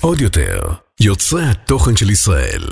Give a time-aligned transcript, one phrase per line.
[0.00, 0.60] עוד יותר,
[1.00, 2.62] יוצרי התוכן של ישראל.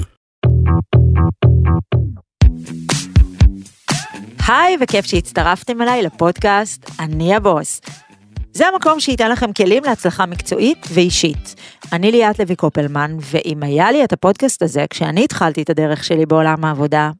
[4.49, 7.81] היי, וכיף שהצטרפתם אליי לפודקאסט אני הבוס.
[8.53, 11.54] זה המקום שייתן לכם כלים להצלחה מקצועית ואישית.
[11.92, 16.27] אני ליאת לוי קופלמן, ואם היה לי את הפודקאסט הזה, כשאני התחלתי את הדרך שלי
[16.27, 17.10] בעולם העבודה,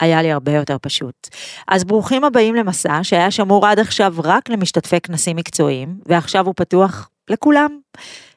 [0.00, 1.28] היה לי הרבה יותר פשוט.
[1.68, 7.10] אז ברוכים הבאים למסע שהיה שמור עד עכשיו רק למשתתפי כנסים מקצועיים, ועכשיו הוא פתוח
[7.30, 7.78] לכולם.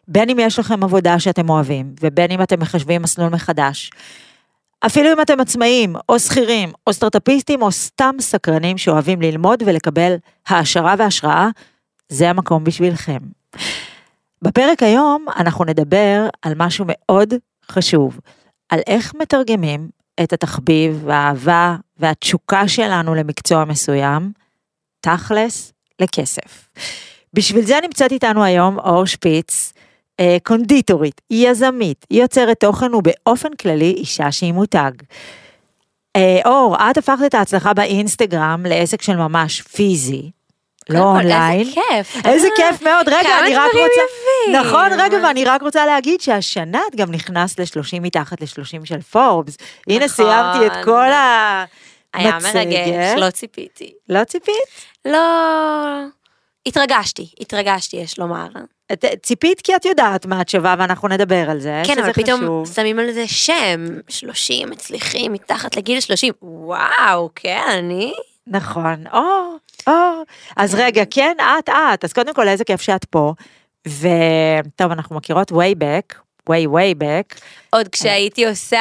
[0.07, 3.91] בין אם יש לכם עבודה שאתם אוהבים, ובין אם אתם מחשבים מסלול מחדש.
[4.85, 10.16] אפילו אם אתם עצמאים, או שכירים, או סטארטאפיסטים, או סתם סקרנים שאוהבים ללמוד ולקבל
[10.48, 11.49] העשרה והשראה,
[12.09, 13.18] זה המקום בשבילכם.
[14.41, 17.34] בפרק היום אנחנו נדבר על משהו מאוד
[17.71, 18.20] חשוב,
[18.70, 19.90] על איך מתרגמים
[20.23, 24.31] את התחביב והאהבה והתשוקה שלנו למקצוע מסוים,
[25.02, 26.70] תכלס לכסף.
[27.34, 29.73] בשביל זה נמצאת איתנו היום אור שפיץ,
[30.20, 34.91] אה, קונדיטורית, יזמית, יוצרת תוכן ובאופן כללי אישה שהיא מותג.
[36.16, 40.32] אה, אור, את הפכת את ההצלחה באינסטגרם לעסק של ממש פיזי,
[40.89, 41.59] לא אונליין.
[41.59, 42.26] איזה כיף.
[42.26, 44.01] איזה אה, כיף מאוד, רגע, כמה אני רק דברים רוצה...
[44.01, 44.55] יפים.
[44.55, 49.57] נכון, רגע, ואני רק רוצה להגיד שהשנה את גם נכנסת ל-30 מתחת ל-30 של פורבס.
[49.87, 50.07] הנה, נכון.
[50.07, 51.70] סיימתי את כל המצגת.
[52.13, 53.93] היה מרגש, לא ציפיתי.
[54.09, 54.55] לא ציפית?
[55.05, 55.20] לא...
[56.65, 58.48] התרגשתי, התרגשתי, יש לומר.
[59.21, 62.41] ציפית כי את יודעת מה את שווה ואנחנו נדבר על זה, כן, שזה אבל פתאום
[62.41, 62.73] חשוב.
[62.76, 66.34] שמים על זה שם, 30 מצליחים מתחת לגיל 30.
[66.41, 68.13] וואו, כן, אני?
[68.47, 70.24] נכון, אור, אור.
[70.58, 72.03] אז רגע, כן, את, את.
[72.03, 73.34] אז קודם כל, איזה כיף שאת פה.
[73.88, 76.16] וטוב, אנחנו מכירות way back,
[76.50, 77.40] way way back.
[77.69, 78.78] עוד כשהייתי עושה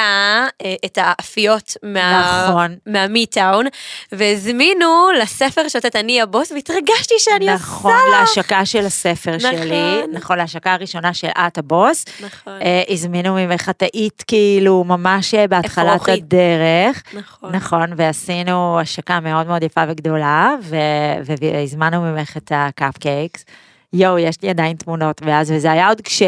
[0.64, 2.44] אה, את האפיות מה...
[2.48, 2.76] נכון.
[2.86, 3.66] מהמיטאון,
[4.12, 8.20] והזמינו לספר שותת אני הבוס, והתרגשתי שאני נכון, עושה לך.
[8.20, 9.50] להשקה של הספר נכון.
[9.52, 12.04] שלי, נכון, להשקה הראשונה של את הבוס.
[12.20, 16.08] נכון, אה, הזמינו ממך את היית כאילו ממש אה, בהתחלת.
[16.08, 17.02] הדרך.
[17.14, 17.56] נכון.
[17.56, 23.44] נכון, ועשינו השקה מאוד מאוד יפה וגדולה, ו- והזמנו ממך את הקאפקייקס.
[23.92, 26.22] יואו, יש לי עדיין תמונות מאז, וזה היה עוד כש...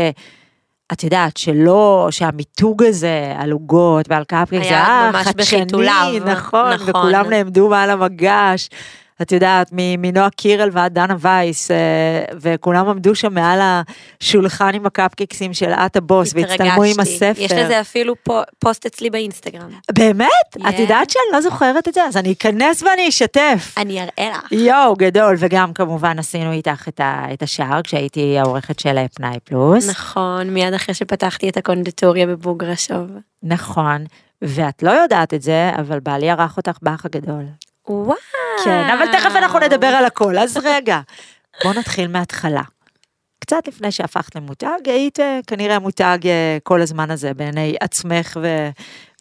[0.93, 5.61] את יודעת, שלא, שהמיתוג הזה על עוגות ועל קאפקייקס, זה היה ממש חדשני.
[6.25, 6.89] נכון, נכון.
[6.89, 8.69] וכולם נעמדו מעל המגש.
[9.23, 11.77] את יודעת, מנועה קירל ועד דנה וייס, אה,
[12.41, 13.59] וכולם עמדו שם מעל
[14.21, 17.01] השולחן עם הקאפקייקסים של את הבוס, והצטלמו עם.
[17.01, 17.33] הספר.
[17.43, 19.71] יש לזה אפילו פו- פוסט אצלי באינסטגרם.
[19.93, 20.29] באמת?
[20.57, 20.83] את כן.
[20.83, 22.03] יודעת שאני לא זוכרת את זה?
[22.05, 23.75] אז אני אכנס ואני אשתף.
[23.79, 24.53] אני אראה לך.
[24.53, 29.89] יואו, גדול, וגם כמובן עשינו איתך את, ה, את השער כשהייתי העורכת של פנאי פלוס.
[29.91, 33.07] נכון, מיד אחרי שפתחתי את הקונדיטוריה בבוגרשוב.
[33.43, 34.05] נכון.
[34.43, 37.45] ואת לא יודעת את זה, אבל בעלי ערך אותך באח הגדול.
[37.89, 38.17] וואו.
[38.65, 41.01] כן, אבל תכף אנחנו נדבר על הכל, אז רגע.
[41.65, 42.63] בוא נתחיל מההתחלה.
[43.39, 48.69] קצת לפני שהפכת למותג, היית אה, כנראה מותג אה, כל הזמן הזה בעיני עצמך ו-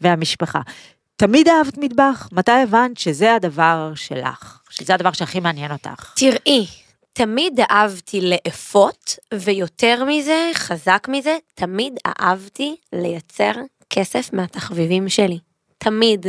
[0.02, 0.60] והמשפחה.
[1.16, 2.30] תמיד אהבת מטבח?
[2.32, 4.60] מתי הבנת שזה הדבר שלך?
[4.70, 6.14] שזה הדבר שהכי מעניין אותך?
[6.16, 6.68] תראי,
[7.14, 13.52] תמיד אהבתי לאפות, ויותר מזה, חזק מזה, תמיד אהבתי לייצר
[13.90, 15.40] כסף מהתחביבים שלי.
[15.84, 16.26] תמיד.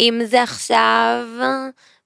[0.00, 1.26] אם זה עכשיו...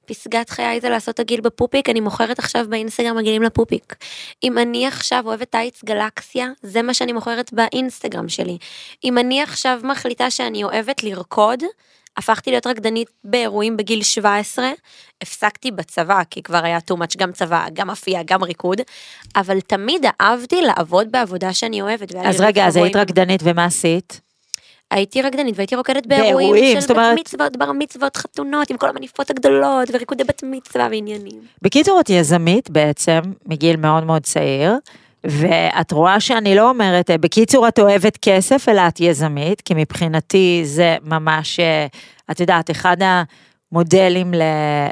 [0.06, 3.96] פסגת חיי זה לעשות עגיל בפופיק, אני מוכרת עכשיו באינסטגרם עגילים לפופיק.
[4.42, 8.58] אם אני עכשיו אוהבת טייץ גלקסיה, זה מה שאני מוכרת באינסטגרם שלי.
[9.04, 11.62] אם אני עכשיו מחליטה שאני אוהבת לרקוד,
[12.16, 14.70] הפכתי להיות רקדנית באירועים בגיל 17,
[15.22, 18.80] הפסקתי בצבא, כי כבר היה too much גם צבא, גם אפייה, גם ריקוד,
[19.36, 22.14] אבל תמיד אהבתי לעבוד בעבודה שאני אוהבת.
[22.14, 22.96] אז רגע, אז היית.
[22.96, 24.20] רקדנית ומה עשית?
[24.90, 29.30] הייתי רקדנית והייתי רוקדת באירועים, של בת אומרת- מצוות, בר מצוות, חתונות, עם כל המניפות
[29.30, 31.40] הגדולות, וריקודי בת מצווה ועניינים.
[31.62, 34.74] בקיצור, את יזמית בעצם, מגיל מאוד מאוד צעיר,
[35.24, 40.62] ואת רואה שאני לא אומרת, אה, בקיצור, את אוהבת כסף, אלא את יזמית, כי מבחינתי
[40.64, 41.86] זה ממש, אה,
[42.30, 42.96] את יודעת, אחד
[43.72, 44.42] המודלים ל,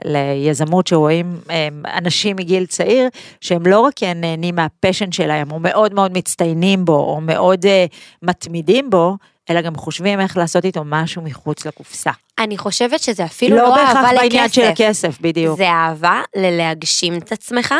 [0.04, 3.08] ליזמות שרואים אה, אנשים מגיל צעיר,
[3.41, 7.87] שהם לא רק נהנים מהפשן שלהם, או מאוד מאוד מצטיינים בו, או מאוד אה,
[8.22, 9.17] מתמידים בו,
[9.50, 12.10] אלא גם חושבים איך לעשות איתו משהו מחוץ לקופסה.
[12.38, 14.54] אני חושבת שזה אפילו לא לא, בהכרח אהבה בעניין לכסף.
[14.54, 15.58] של הכסף, בדיוק.
[15.58, 17.74] זה אהבה ללהגשים את עצמך,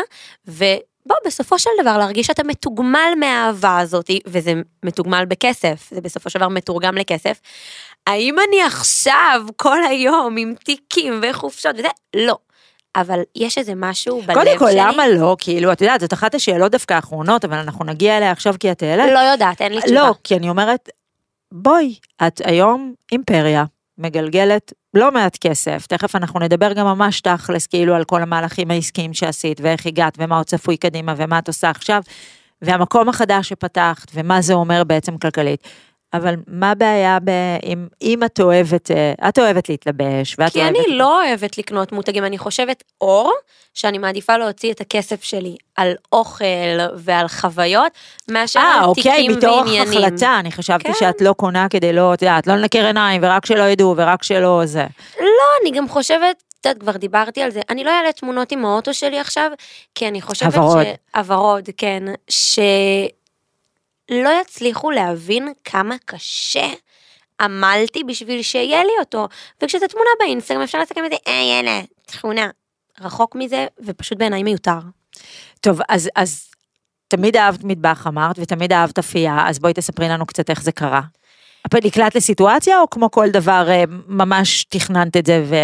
[0.47, 6.39] ובוא, בסופו של דבר להרגיש שאתה מתוגמל מהאהבה הזאת, וזה מתוגמל בכסף, זה בסופו של
[6.39, 7.39] דבר מתורגם לכסף.
[8.07, 11.87] האם אני עכשיו כל היום עם תיקים וחופשות וזה?
[12.15, 12.37] לא.
[12.95, 14.79] אבל יש איזה משהו בלב קודם כל, שלי.
[14.79, 15.35] למה לא?
[15.39, 18.83] כאילו, את יודעת, זאת אחת השאלות דווקא האחרונות, אבל אנחנו נגיע אליה עכשיו כי את
[18.83, 19.13] העלית.
[19.13, 19.95] לא יודעת, אין לי תשובה.
[19.95, 20.89] לא, כי אני אומרת,
[21.51, 21.95] בואי,
[22.27, 23.65] את היום אימפריה,
[23.97, 29.13] מגלגלת לא מעט כסף, תכף אנחנו נדבר גם ממש תכלס, כאילו, על כל המהלכים העסקיים
[29.13, 32.01] שעשית, ואיך הגעת, ומה עוד צפוי קדימה, ומה את עושה עכשיו.
[32.61, 35.63] והמקום החדש שפתחת, ומה זה אומר בעצם כלכלית.
[36.13, 37.29] אבל מה הבעיה ב...
[37.63, 40.75] אם, אם את אוהבת, אה, את אוהבת להתלבש, ואת כי אוהבת...
[40.75, 43.33] אני לא אוהבת לקנות מותגים, אני חושבת אור,
[43.73, 46.45] שאני מעדיפה להוציא את הכסף שלי על אוכל
[46.95, 47.91] ועל חוויות,
[48.31, 50.03] מאשר אה, על אוקיי, תיקים מתוך ועניינים.
[50.03, 50.93] החלטה, אני חשבתי כן.
[50.99, 54.61] שאת לא קונה כדי לא, את יודעת, לא לנקר עיניים, ורק שלא ידעו, ורק שלא
[54.65, 54.85] זה.
[55.19, 55.25] לא,
[55.61, 58.93] אני גם חושבת, את יודעת, כבר דיברתי על זה, אני לא אעלה תמונות עם האוטו
[58.93, 59.51] שלי עכשיו,
[59.95, 60.83] כי אני חושבת הוורוד.
[60.83, 61.17] ש...
[61.17, 62.03] הוורוד, כן.
[64.09, 66.67] שלא יצליחו להבין כמה קשה
[67.41, 69.27] עמלתי בשביל שיהיה לי אותו.
[69.63, 72.49] וכשזו תמונה באינסטגרם אפשר לסכם את זה, היי, יאללה, תכונה.
[73.01, 74.79] רחוק מזה, ופשוט בעיניי מיותר.
[75.61, 76.49] טוב, אז, אז
[77.07, 81.01] תמיד אהבת מטבח אמרת, ותמיד אהבת אפייה, אז בואי תספרי לנו קצת איך זה קרה.
[81.77, 85.55] נקלט לסיטואציה, או כמו כל דבר, אה, ממש תכננת את זה ו...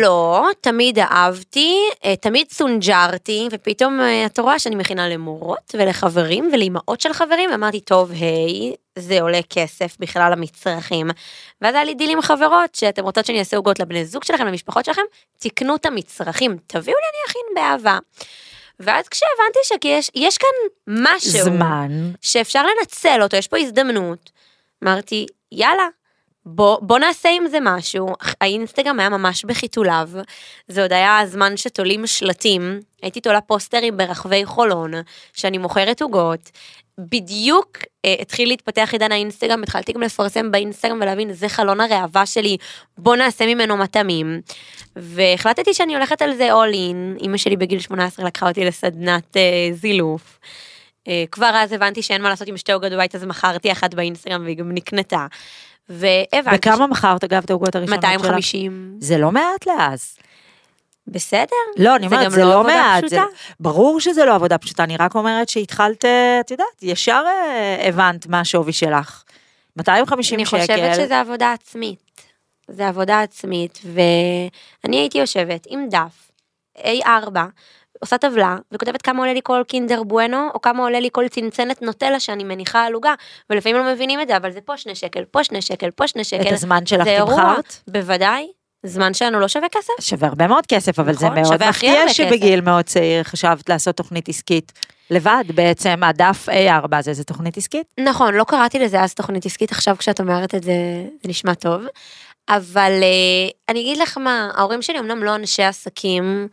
[0.00, 7.00] לא, תמיד אהבתי, אה, תמיד סונג'רתי, ופתאום אה, את רואה שאני מכינה למורות ולחברים ולאימהות
[7.00, 11.10] של חברים, אמרתי, טוב, היי, זה עולה כסף בכלל המצרכים.
[11.62, 14.84] ואז היה לי דיל עם חברות, שאתם רוצות שאני אעשה עוגות לבני זוג שלכם, למשפחות
[14.84, 15.02] שלכם,
[15.38, 17.98] תקנו את המצרכים, תביאו לי, אני אכין באהבה.
[18.80, 20.48] ואז כשהבנתי שיש יש כאן
[20.86, 22.12] משהו זמן.
[22.20, 24.30] שאפשר לנצל אותו, יש פה הזדמנות,
[24.84, 25.88] אמרתי, יאללה,
[26.46, 28.08] בוא, בוא נעשה עם זה משהו.
[28.40, 30.08] האינסטגרם היה ממש בחיתוליו,
[30.68, 34.90] זה עוד היה הזמן שתולים שלטים, הייתי תולה פוסטרים ברחבי חולון,
[35.32, 36.50] שאני מוכרת עוגות.
[36.98, 42.56] בדיוק אה, התחיל להתפתח עידן האינסטגרם, התחלתי גם לפרסם באינסטגרם ולהבין, זה חלון הראווה שלי,
[42.98, 44.40] בוא נעשה ממנו מטעמים.
[44.96, 49.68] והחלטתי שאני הולכת על זה all in, אימא שלי בגיל 18 לקחה אותי לסדנת אה,
[49.72, 50.38] זילוף.
[51.08, 54.44] אה, כבר אז הבנתי שאין מה לעשות עם שתי עוגות בבית, אז מכרתי אחת באינסטגרם
[54.44, 55.26] והיא גם נקנתה.
[55.88, 58.12] והבנתי וכמה מכרת, אגב, את העוגות הראשונות שלך?
[58.12, 58.96] 250.
[59.00, 60.16] זה לא מעט לאז.
[61.06, 61.56] בסדר.
[61.76, 63.08] לא, אני אומרת, זה לא לא מעט.
[63.08, 63.18] זה.
[63.60, 66.04] ברור שזה לא עבודה פשוטה, אני רק אומרת שהתחלת,
[66.40, 69.22] את יודעת, ישר אה, הבנת מה השווי שלך.
[69.76, 70.60] 250 אני שקל.
[70.60, 72.22] חושבת שזה עבודה עצמית.
[72.68, 76.30] זה עבודה עצמית, ואני הייתי יושבת עם דף
[76.78, 77.36] A4,
[78.00, 81.82] עושה טבלה, וכותבת כמה עולה לי כל קינדר בואנו, או כמה עולה לי כל צנצנת
[81.82, 83.14] נוטלה שאני מניחה על עוגה,
[83.50, 86.24] ולפעמים לא מבינים את זה, אבל זה פה שני שקל, פה שני שקל, פה שני
[86.24, 86.48] שקל.
[86.48, 87.76] את הזמן שלך זה תמכרת?
[87.88, 88.46] בוודאי,
[88.82, 89.92] זמן שלנו לא שווה כסף.
[90.00, 93.68] שווה הרבה מאוד כסף, אבל זה נכון, מאוד שווה הכי מפתיע שבגיל מאוד צעיר חשבת
[93.68, 94.72] לעשות תוכנית עסקית.
[95.10, 97.86] לבד בעצם, הדף A4 הזה זה תוכנית עסקית?
[98.00, 100.72] נכון, לא קראתי לזה אז תוכנית עסקית, עכשיו כשאת אומרת את זה,
[101.22, 101.82] זה נשמע טוב.
[102.48, 106.48] אבל אה, אני אגיד לך מה, ההורים שלי אמנם לא אנשי עסקים,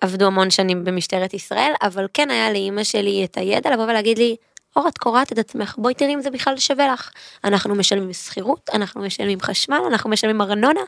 [0.00, 4.36] עבדו המון שנים במשטרת ישראל, אבל כן היה לאימא שלי את הידע לבוא ולהגיד לי,
[4.76, 7.10] אור, את קורעת את עצמך, בואי תראי אם זה בכלל שווה לך.
[7.44, 10.80] אנחנו משלמים שכירות, אנחנו משלמים חשמל, אנחנו משלמים ארנונה,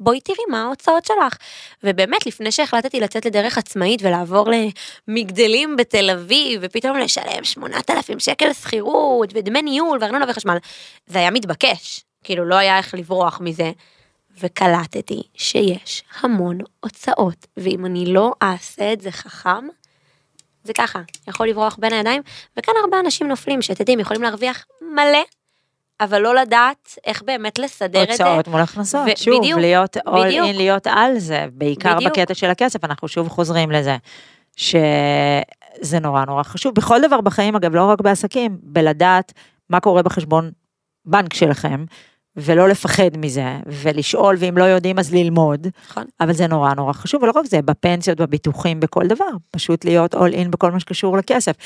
[0.00, 1.36] בואי תראי מה ההוצאות שלך.
[1.84, 4.48] ובאמת, לפני שהחלטתי לצאת לדרך עצמאית ולעבור
[5.08, 10.56] למגדלים בתל אביב, ופתאום לשלם 8,000 שקל שכירות, ודמי ניהול, וארנונה וחשמל,
[11.06, 12.04] זה היה מתבקש.
[12.24, 13.70] כאילו, לא היה איך לברוח מזה.
[14.42, 19.66] וקלטתי שיש המון הוצאות, ואם אני לא אעשה את זה חכם,
[20.64, 22.22] זה ככה, יכול לברוח בין הידיים,
[22.56, 25.22] וכאן הרבה אנשים נופלים, שאתם יודעים, יכולים להרוויח מלא,
[26.00, 28.24] אבל לא לדעת איך באמת לסדר את זה.
[28.24, 30.46] הוצאות מול הכנסות, ו- שוב, בדיוק, להיות all בדיוק.
[30.46, 32.12] in, להיות על זה, בעיקר בדיוק.
[32.12, 33.96] בקטע של הכסף, אנחנו שוב חוזרים לזה,
[34.56, 39.32] שזה נורא נורא חשוב, בכל דבר בחיים, אגב, לא רק בעסקים, בלדעת
[39.70, 40.50] מה קורה בחשבון
[41.04, 41.84] בנק שלכם,
[42.38, 46.04] ולא לפחד מזה, ולשאול, ואם לא יודעים אז ללמוד, נכון.
[46.20, 50.32] אבל זה נורא נורא חשוב, ולא רק זה, בפנסיות, בביטוחים, בכל דבר, פשוט להיות all
[50.32, 51.56] in בכל מה שקשור לכסף.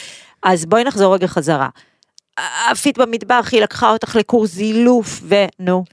[0.42, 1.68] אז בואי נחזור רגע חזרה.
[2.70, 5.84] עפית במטבח, היא לקחה אותך לקורס זילוף, ונו.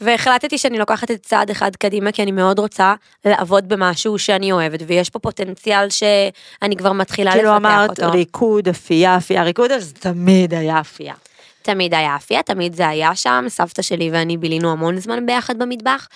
[0.00, 4.80] והחלטתי שאני לוקחת את צעד אחד קדימה, כי אני מאוד רוצה לעבוד במשהו שאני אוהבת,
[4.86, 8.10] ויש פה פוטנציאל שאני כבר מתחילה כאילו לפתח אמרת אותו.
[8.10, 11.14] ריקוד, אפייה, אפייה, ריקוד, אז תמיד היה אפייה.
[11.68, 16.08] תמיד היה אפייה, תמיד זה היה שם, סבתא שלי ואני בילינו המון זמן ביחד במטבח,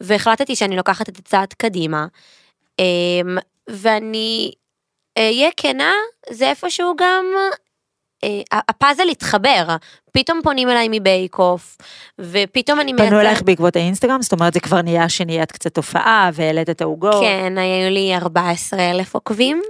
[0.00, 2.06] והחלטתי שאני לוקחת את הצעד קדימה,
[2.78, 3.38] אמ,
[3.70, 4.52] ואני
[5.18, 5.92] אהיה כנה,
[6.30, 7.24] זה איפשהו גם,
[8.24, 9.76] אה, הפאזל התחבר,
[10.12, 11.76] פתאום פונים אליי מבייק אוף,
[12.18, 16.70] ופתאום אני פנו אלייך בעקבות האינסטגרם, זאת אומרת זה כבר נהיה שנהיית קצת תופעה, והעלית
[16.70, 17.22] את העוגות.
[17.22, 19.62] כן, היו לי 14 אלף עוקבים,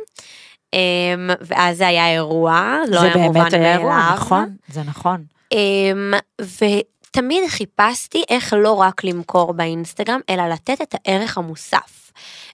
[1.40, 4.16] ואז זה היה אירוע, לא זה היה מובן באמת היה אירוע, מאליו.
[4.16, 5.24] נכון, זה נכון.
[5.52, 12.12] אמ, ותמיד חיפשתי איך לא רק למכור באינסטגרם, אלא לתת את הערך המוסף.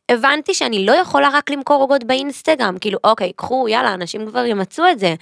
[0.09, 4.85] הבנתי שאני לא יכולה רק למכור עוגות באינסטגרם, כאילו אוקיי, קחו, יאללה, אנשים כבר ימצאו
[4.90, 5.14] את זה.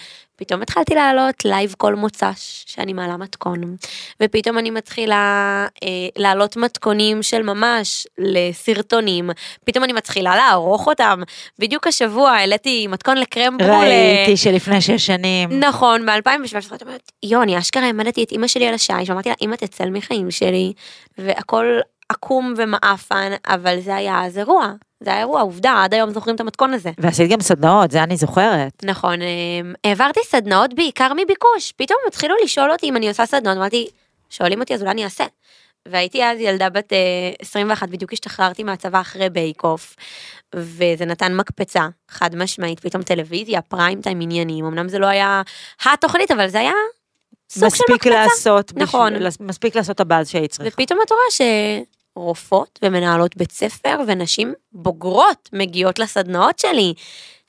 [0.42, 3.76] פתאום התחלתי לעלות live כל מוצ"ש, שאני מעלה מתכון,
[4.22, 9.30] ופתאום אני מתחילה אה, להעלות מתכונים של ממש לסרטונים,
[9.64, 11.22] פתאום אני מתחילה לערוך אותם.
[11.58, 13.78] בדיוק השבוע העליתי מתכון לקרם ברולה.
[13.78, 15.60] ראיתי שלפני שש שנים.
[15.60, 19.34] נכון, ב-2017 את אומרת, יו, אני אשכרה העמדתי את אימא שלי על השיש, ואמרתי לה,
[19.42, 20.72] אמא תצל מחיים שלי,
[21.18, 21.66] והכל
[22.08, 24.72] עקום ומעפן, אבל זה היה אז אירוע.
[25.04, 26.90] זה היה אירוע, עובדה, עד היום זוכרים את המתכון הזה.
[26.98, 28.72] ועשית גם סדנאות, זה אני זוכרת.
[28.84, 33.86] נכון, אמ, העברתי סדנאות בעיקר מביקוש, פתאום התחילו לשאול אותי אם אני עושה סדנאות, אמרתי,
[34.30, 35.24] שואלים אותי אז אולי אני אעשה.
[35.88, 36.98] והייתי אז ילדה בת אה,
[37.40, 39.96] 21, בדיוק השתחררתי מהצבא אחרי Bake Off,
[40.54, 45.42] וזה נתן מקפצה, חד משמעית, פתאום טלוויזיה, prime time עניינים, אמנם זה לא היה
[45.84, 46.72] התוכנית, אבל זה היה
[47.50, 48.10] סוג של מספיק מקפצה.
[48.10, 49.14] לעשות, נכון.
[49.14, 50.68] בשביל- מספיק לעשות הבאז שהיית צריכה.
[50.68, 51.22] ופתאום את רואה
[52.14, 56.94] שרופאות ומנהלות בית ספר ונשים בוגרות מגיעות לסדנאות שלי.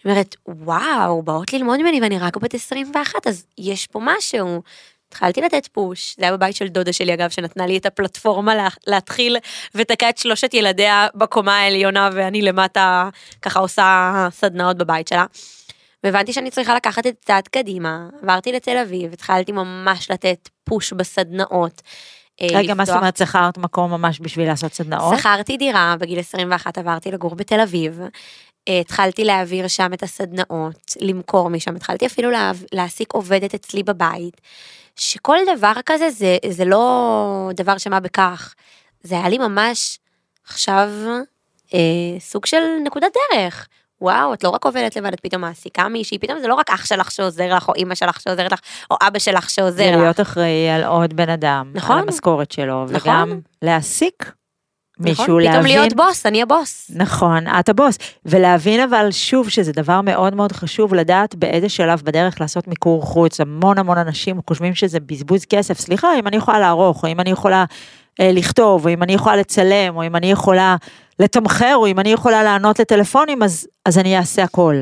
[0.05, 4.61] אני אומרת, וואו, באות ללמוד ממני ואני רק בת 21, אז יש פה משהו.
[5.09, 8.67] התחלתי לתת פוש, זה היה בבית של דודה שלי אגב, שנתנה לי את הפלטפורמה לה,
[8.87, 9.37] להתחיל
[9.75, 13.09] ותקע את שלושת ילדיה בקומה העליונה ואני למטה
[13.41, 15.25] ככה עושה סדנאות בבית שלה.
[16.03, 21.81] והבנתי שאני צריכה לקחת את צעד קדימה, עברתי לתל אביב, התחלתי ממש לתת פוש בסדנאות.
[22.41, 25.19] אה, רגע, מה זאת אומרת, שכרת מקום ממש בשביל לעשות סדנאות?
[25.19, 28.01] שכרתי דירה, בגיל 21 עברתי לגור בתל אביב.
[28.67, 34.41] אה, התחלתי להעביר שם את הסדנאות, למכור משם, התחלתי אפילו לה, להעסיק עובדת אצלי בבית,
[34.95, 38.53] שכל דבר כזה זה, זה לא דבר שמה בכך,
[39.03, 39.99] זה היה לי ממש
[40.47, 40.89] עכשיו
[41.73, 43.67] אה, סוג של נקודת דרך.
[44.03, 46.85] וואו, את לא רק עובדת לבד, את פתאום מעסיקה מישהי, פתאום זה לא רק אח
[46.85, 48.59] שלך שעוזר לך, או אימא שלך שעוזרת לך,
[48.91, 49.97] או אבא שלך שעוזר זה לך.
[49.97, 51.97] להיות אחראי על עוד בן אדם, נכון.
[51.97, 53.11] על המשכורת שלו, נכון.
[53.11, 54.31] וגם להעסיק
[54.99, 55.41] מישהו, נכון?
[55.41, 55.51] להבין.
[55.51, 56.91] פתאום להיות בוס, אני הבוס.
[56.95, 57.97] נכון, את הבוס.
[58.25, 63.39] ולהבין אבל שוב שזה דבר מאוד מאוד חשוב לדעת באיזה שלב בדרך לעשות מיקור חוץ.
[63.41, 65.79] המון המון אנשים חושבים שזה בזבוז כסף.
[65.79, 67.65] סליחה, אם אני יכולה לערוך, או אם אני יכולה
[68.21, 70.75] לכתוב, או אם אני יכולה לצלם, או אם אני יכולה
[71.19, 74.75] לתמחר, או אם אני יכולה לענות לטלפונים, אז, אז אני אעשה הכל.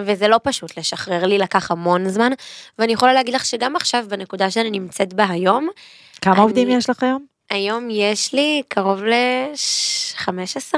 [0.00, 2.32] וזה לא פשוט לשחרר לי, לקח המון זמן,
[2.78, 5.68] ואני יכולה להגיד לך שגם עכשיו, בנקודה שאני נמצאת בה היום,
[6.20, 7.24] כמה אני- עובדים יש לך היום?
[7.50, 10.74] היום יש לי קרוב ל-15,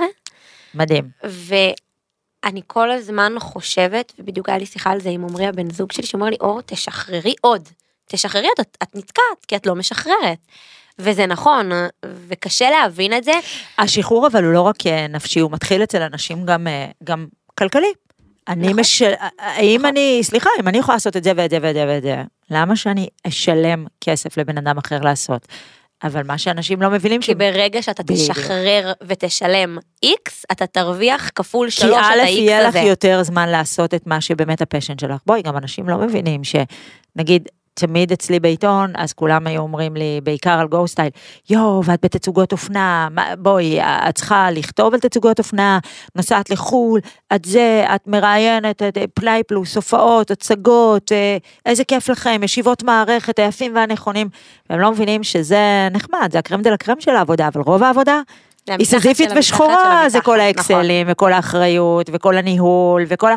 [0.74, 1.04] מדהים.
[1.24, 6.06] ואני כל הזמן חושבת, ובדיוק היה לי שיחה על זה עם עמרי הבן זוג שלי,
[6.06, 7.68] שאומר לי, אור, תשחררי עוד,
[8.06, 10.38] תשחררי עוד, את, את נתקעת, כי את לא משחררת.
[10.98, 11.70] וזה נכון,
[12.28, 13.32] וקשה להבין את זה,
[13.78, 17.26] השחרור אבל הוא לא רק אה, נפשי, הוא מתחיל אצל אנשים גם, אה, גם
[17.58, 17.92] כלכלי.
[18.48, 18.80] אני נכון.
[18.80, 19.02] מש...
[19.38, 22.22] האם אני, סליחה, אם אני יכולה לעשות את זה ואת זה ואת זה ואת זה,
[22.50, 25.46] למה שאני אשלם כסף לבן אדם אחר לעשות?
[26.04, 28.20] אבל מה שאנשים לא מבינים, כי ברגע שאתה בדיוק.
[28.20, 32.78] תשחרר ותשלם איקס, אתה תרוויח כפול כי שלוש את א', האיקס יהיה לך הזה.
[32.78, 35.20] יותר זמן לעשות את מה שבאמת ה passion שלך.
[35.26, 40.58] בואי, גם אנשים לא מבינים שנגיד, תמיד אצלי בעיתון, אז כולם היו אומרים לי, בעיקר
[40.58, 41.10] על Go Style,
[41.50, 45.78] יואו, ואת בתצוגות אופנה, בואי, את צריכה לכתוב על תצוגות אופנה,
[46.16, 47.00] נוסעת לחו"ל,
[47.34, 51.36] את זה, את מראיינת, את אה, פנאי פלוס, הופעות, הצגות, אה,
[51.66, 54.28] איזה כיף לכם, ישיבות מערכת, היפים והנכונים.
[54.70, 57.82] והם לא מבינים שזה נחמד, זה ה crème de la crème של העבודה, אבל רוב
[57.82, 58.20] העבודה
[58.66, 60.40] היא סזיפית ושחורה, זה כל נכון.
[60.40, 63.36] האקסלים וכל האחריות וכל הניהול וכל ה...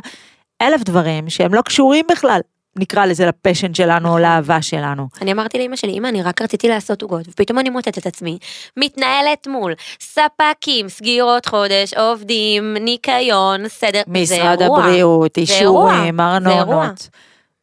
[0.62, 2.39] אלף דברים שהם לא קשורים בכלל,
[2.77, 5.08] נקרא לזה לפשן שלנו או לאהבה שלנו.
[5.22, 8.38] אני אמרתי לאמא שלי, אמא, אני רק רציתי לעשות עוגות, ופתאום אני מוצאת את עצמי,
[8.77, 14.84] מתנהלת מול ספקים, סגירות חודש, עובדים, ניקיון, סדר, זה משרד אירוע.
[14.84, 16.20] הבריאות, זה אישורים.
[16.20, 17.10] ארנונות.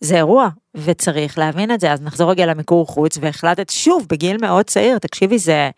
[0.00, 1.92] זה אירוע, וצריך להבין את זה.
[1.92, 5.70] אז נחזור רגע למיקור חוץ, והחלטת שוב, בגיל מאוד צעיר, תקשיבי, זה...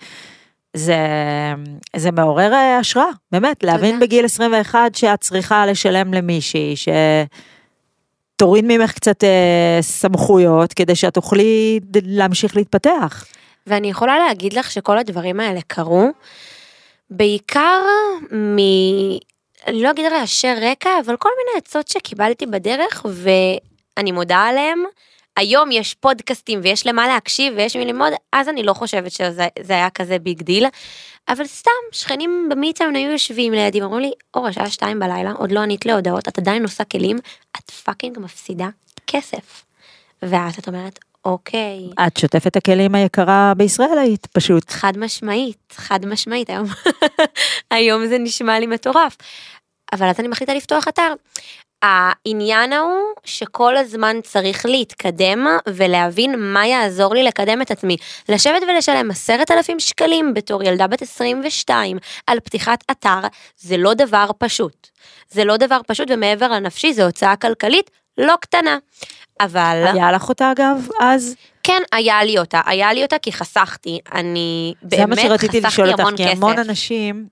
[0.77, 0.97] זה,
[1.97, 6.75] זה מעורר אה, השראה, באמת, להבין בגיל 21 שאת צריכה לשלם למישהי,
[8.35, 13.25] שתוריד ממך קצת אה, סמכויות, כדי שאת תוכלי להמשיך להתפתח.
[13.67, 16.09] ואני יכולה להגיד לך שכל הדברים האלה קרו,
[17.11, 17.81] בעיקר
[18.33, 18.57] מ...
[19.67, 24.85] אני לא אגיד רעשי רקע, אבל כל מיני עצות שקיבלתי בדרך, ואני מודה עליהם.
[25.37, 29.73] היום יש פודקאסטים ויש למה להקשיב ויש מי ללמוד, אז אני לא חושבת שזה זה
[29.73, 30.67] היה כזה big deal.
[31.29, 35.61] אבל סתם, שכנים במיטאון היו יושבים לידי, אמרו לי, אור, השעה שתיים בלילה, עוד לא
[35.61, 37.19] ענית להודעות, את עדיין עושה כלים,
[37.57, 38.69] את fucking מפסידה
[39.07, 39.65] כסף.
[40.23, 41.89] ואז את אומרת, אוקיי.
[42.07, 44.71] את שוטפת הכלים היקרה בישראל היית, פשוט.
[44.71, 46.67] חד משמעית, חד משמעית, היום,
[47.71, 49.17] היום זה נשמע לי מטורף.
[49.93, 51.13] אבל אז אני מחליטה לפתוח אתר.
[51.83, 57.97] העניין הוא שכל הזמן צריך להתקדם ולהבין מה יעזור לי לקדם את עצמי.
[58.29, 63.21] לשבת ולשלם עשרת אלפים שקלים בתור ילדה בת 22 על פתיחת אתר,
[63.57, 64.89] זה לא דבר פשוט.
[65.31, 68.79] זה לא דבר פשוט ומעבר לנפשי זו הוצאה כלכלית לא קטנה.
[69.41, 69.85] אבל...
[69.93, 71.35] היה לך אותה אגב אז?
[71.63, 75.69] כן, היה לי אותה, היה לי אותה כי חסכתי, אני זה מה באמת שרציתי לשאול
[75.69, 76.37] חסכתי אותך, המון כי כסף.
[76.37, 77.27] המון אנשים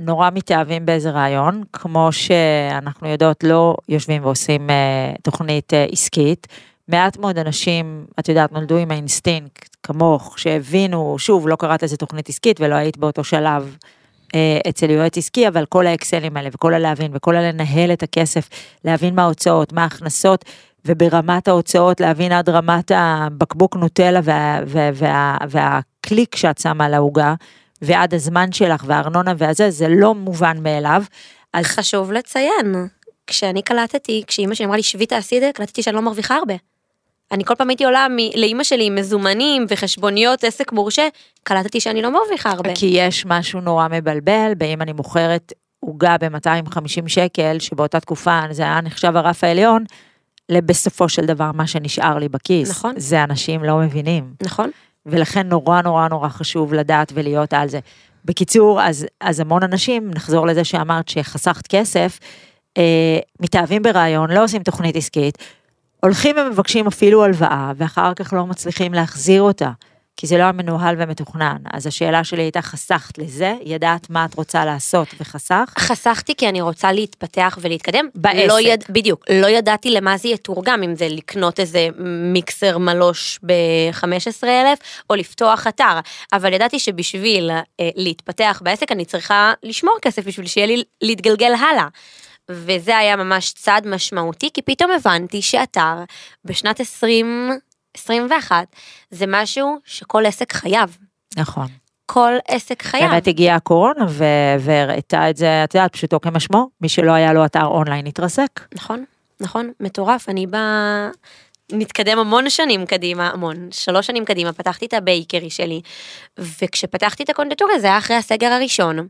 [0.00, 6.46] נורא מתאהבים באיזה רעיון, כמו שאנחנו יודעות לא יושבים ועושים אה, תוכנית אה, עסקית.
[6.88, 12.28] מעט מאוד אנשים, את יודעת, נולדו עם האינסטינקט, כמוך, שהבינו, שוב, לא קראת איזה תוכנית
[12.28, 13.76] עסקית ולא היית באותו שלב
[14.34, 18.48] אה, אצל יועץ עסקי, אבל כל האקסלים האלה וכל הלהבין וכל הלנהל את הכסף,
[18.84, 20.44] להבין מה ההוצאות, מה ההכנסות,
[20.84, 27.34] וברמת ההוצאות להבין עד רמת הבקבוק נוטלה וה, וה, וה, והקליק שאת שמה על העוגה,
[27.82, 31.02] ועד הזמן שלך והארנונה והזה, זה לא מובן מאליו.
[31.52, 32.74] אז חשוב לציין,
[33.26, 36.54] כשאני קלטתי, כשאימא שלי אמרה לי שבי תעשי את זה, קלטתי שאני לא מרוויחה הרבה.
[37.32, 41.08] אני כל פעם הייתי עולה מ- לאימא שלי עם מזומנים וחשבוניות עסק מורשה,
[41.42, 42.74] קלטתי שאני לא מרוויחה הרבה.
[42.74, 48.80] כי יש משהו נורא מבלבל, באם אני מוכרת עוגה ב-250 שקל, שבאותה תקופה זה היה
[48.80, 49.84] נחשב הרף העליון,
[50.48, 52.70] לבסופו של דבר מה שנשאר לי בכיס.
[52.70, 52.94] נכון.
[52.96, 54.34] זה אנשים לא מבינים.
[54.42, 54.70] נכון?
[55.10, 57.80] ולכן נורא נורא נורא חשוב לדעת ולהיות על זה.
[58.24, 62.18] בקיצור, אז, אז המון אנשים, נחזור לזה שאמרת שחסכת כסף,
[62.78, 65.38] אה, מתאהבים ברעיון, לא עושים תוכנית עסקית,
[66.02, 69.70] הולכים ומבקשים אפילו הלוואה, ואחר כך לא מצליחים להחזיר אותה,
[70.20, 71.56] כי זה לא היה מנוהל ומתוכנן.
[71.72, 75.78] אז השאלה שלי הייתה, חסכת לזה, ידעת מה את רוצה לעשות וחסכת?
[75.78, 78.08] חסכתי כי אני רוצה להתפתח ולהתקדם.
[78.14, 78.48] בעסק.
[78.48, 78.84] לא יד...
[78.88, 81.88] בדיוק, לא ידעתי למה זה יתורגם, אם זה לקנות איזה
[82.32, 84.46] מיקסר מלוש ב-15,000
[85.10, 86.00] או לפתוח אתר,
[86.32, 91.88] אבל ידעתי שבשביל אה, להתפתח בעסק אני צריכה לשמור כסף בשביל שיהיה לי להתגלגל הלאה.
[92.50, 95.94] וזה היה ממש צעד משמעותי, כי פתאום הבנתי שאתר
[96.44, 96.80] בשנת
[97.96, 98.66] 2021
[99.10, 100.98] זה משהו שכל עסק חייב.
[101.36, 101.66] נכון.
[102.06, 103.10] כל עסק חייב.
[103.10, 107.44] באמת הגיעה הקורונה ו- והראתה את זה, את יודעת, פשוטו כמשמעו, מי שלא היה לו
[107.44, 108.60] אתר אונליין התרסק.
[108.74, 109.04] נכון,
[109.40, 111.08] נכון, מטורף, אני באה,
[111.72, 115.80] נתקדם המון שנים קדימה, המון, שלוש שנים קדימה, פתחתי את ה bakery שלי,
[116.38, 119.08] וכשפתחתי את הקונדטוריה זה היה אחרי הסגר הראשון.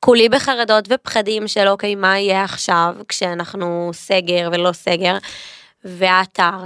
[0.00, 5.16] כולי בחרדות ופחדים של אוקיי, מה יהיה עכשיו, כשאנחנו סגר ולא סגר,
[5.84, 6.58] והאתר,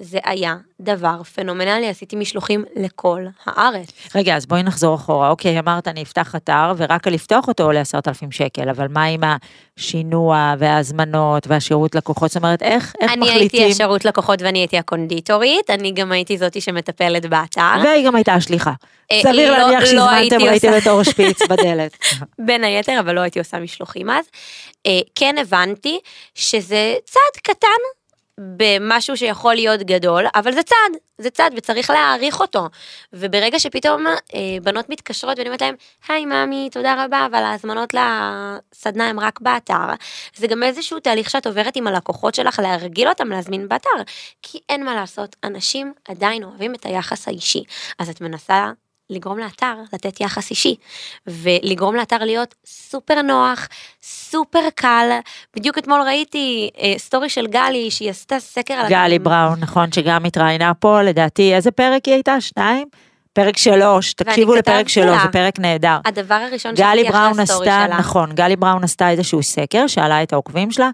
[0.00, 3.88] זה היה דבר פנומנלי, עשיתי משלוחים לכל הארץ.
[4.14, 5.28] רגע, אז בואי נחזור אחורה.
[5.30, 9.20] אוקיי, אמרת אני אפתח אתר, ורק לפתוח אותו עולה עשרת אלפים שקל, אבל מה עם
[9.78, 12.30] השינוע וההזמנות והשירות לקוחות?
[12.30, 13.40] זאת אומרת, איך, איך אני מחליטים?
[13.62, 17.62] הייתי השירות לקוחות ואני הייתי הקונדיטורית, אני גם הייתי זאתי שמטפלת באתר.
[17.84, 18.72] והיא גם הייתה השליחה.
[19.12, 21.96] אה, סביר לא- להניח לא שהזמנתם, הייתי ראיתם עושה- את אור שפיץ בדלת.
[22.38, 24.24] בין היתר, אבל לא הייתי עושה משלוחים אז.
[24.86, 26.00] אה, כן הבנתי
[26.34, 27.66] שזה צעד קטן
[28.40, 32.68] במשהו שיכול להיות גדול, אבל זה צעד, זה צעד וצריך להעריך אותו.
[33.12, 34.14] וברגע שפתאום אה,
[34.62, 35.74] בנות מתקשרות ואני אומרת להם,
[36.08, 39.86] היי מאמי, תודה רבה, אבל ההזמנות לסדנה הם רק באתר.
[40.36, 44.02] זה גם איזשהו תהליך שאת עוברת עם הלקוחות שלך להרגיל אותם להזמין באתר.
[44.42, 47.64] כי אין מה לעשות, אנשים עדיין אוהבים את היחס האישי.
[47.98, 48.70] אז את מנסה
[49.10, 50.74] לגרום לאתר לתת יחס אישי,
[51.26, 53.68] ולגרום לאתר להיות סופר נוח,
[54.02, 55.10] סופר קל.
[55.56, 58.88] בדיוק אתמול ראיתי אה, סטורי של גלי, שהיא עשתה סקר על...
[58.88, 62.40] גלי בראון, נכון, שגם התראיינה פה, לדעתי, איזה פרק היא הייתה?
[62.40, 62.88] שניים?
[63.32, 65.22] פרק שלוש, תקשיבו לפרק שלוש.
[65.22, 65.98] זה פרק נהדר.
[66.04, 67.98] הדבר הראשון שעשיתי אחרי הסטורי עשתה, שלה.
[67.98, 70.90] נכון, גלי בראון עשתה איזשהו סקר, שאלה את העוקבים שלה,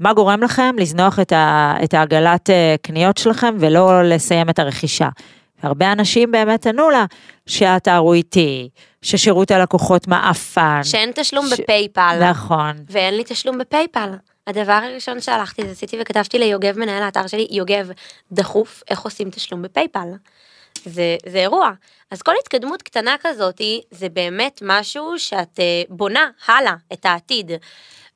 [0.00, 5.08] מה גורם לכם לזנוח את, ה, את העגלת אה, קניות שלכם ולא לסיים את הרכישה.
[5.64, 7.04] הרבה אנשים באמת ענו לה
[7.46, 8.68] שהאתר הוא איטי,
[9.02, 10.80] ששירות הלקוחות מעפן.
[10.84, 12.18] שאין תשלום ש- ב PayPal.
[12.30, 12.76] נכון.
[12.90, 14.10] ואין לי תשלום ב PayPal.
[14.46, 17.88] הדבר הראשון שהלכתי, זה עשיתי וכתבתי ליוגב מנהל האתר שלי, יוגב,
[18.32, 20.08] דחוף, איך עושים תשלום ב PayPal.
[20.84, 21.70] זה, זה אירוע.
[22.10, 27.50] אז כל התקדמות קטנה כזאת, זה באמת משהו שאת אה, בונה הלאה את העתיד.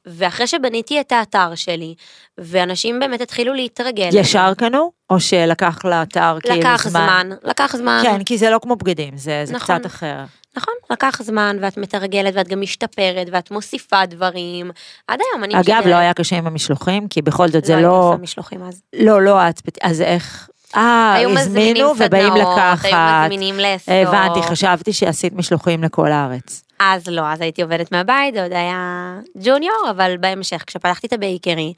[0.08, 1.94] ואחרי שבניתי את האתר שלי,
[2.38, 4.08] ואנשים באמת התחילו להתרגל.
[4.12, 6.60] ישר קנו, או שלקח לאתר כאילו זמן?
[6.60, 8.00] לקח זמן, לקח זמן.
[8.02, 9.78] כן, כי זה לא כמו בגדים, זה, זה נכון.
[9.78, 10.24] קצת אחר.
[10.56, 14.70] נכון, לקח זמן, ואת מתרגלת, ואת גם משתפרת, ואת מוסיפה דברים.
[15.08, 15.86] עד היום אני אגב, משתדלת.
[15.86, 18.08] לא היה קשה עם המשלוחים, כי בכל זאת זה הייתי לא...
[18.08, 18.82] עושה משלוחים אז.
[18.96, 20.48] לא, לא את, אז איך...
[20.76, 22.84] אה, הזמינו ובאים סדנאות, לקחת.
[22.84, 23.88] היו מזמינים לאסוף.
[23.88, 26.67] הבנתי, חשבתי שעשית משלוחים לכל הארץ.
[26.80, 29.14] אז לא, אז הייתי עובדת מהבית, זה עוד היה
[29.44, 31.72] ג'וניור, אבל בהמשך, כשפתחתי את הבייקרי,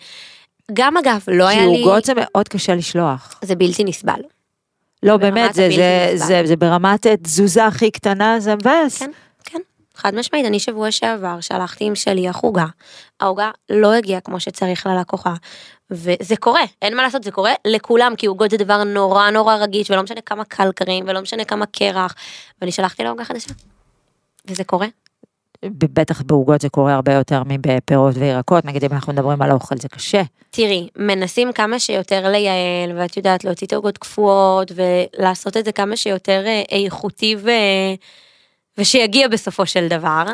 [0.73, 1.83] גם אגב, לא כי היה לי...
[1.83, 3.39] עוגות זה מאוד קשה לשלוח.
[3.43, 4.21] זה בלתי נסבל.
[5.03, 6.13] לא, באמת, זה- זה-.
[6.15, 8.99] זה זה ברמת תזוזה הכי קטנה, זה מבאס.
[8.99, 9.11] כן,
[9.45, 9.59] כן.
[9.95, 12.67] חד משמעית, אני שבוע שעבר שלחתי עם שליח עוגה,
[13.21, 15.35] העוגה לא הגיעה כמו שצריך ללקוחה,
[15.91, 19.91] וזה קורה, אין מה לעשות, זה קורה לכולם, כי עוגות זה דבר נורא נורא רגיש,
[19.91, 22.15] ולא משנה כמה קלקרים, ולא משנה כמה קרח,
[22.61, 23.51] ואני שלחתי לה עוגה חדשה.
[24.47, 24.87] וזה קורה.
[25.65, 29.89] בטח בעוגות זה קורה הרבה יותר מבפירות וירקות, נגיד אם אנחנו מדברים על אוכל זה
[29.89, 30.23] קשה.
[30.51, 35.97] תראי, מנסים כמה שיותר לייעל, ואת יודעת, להוציא את העוגות קפואות, ולעשות את זה כמה
[35.97, 37.51] שיותר אה, איכותי ו...
[38.79, 40.25] ושיגיע בסופו של דבר,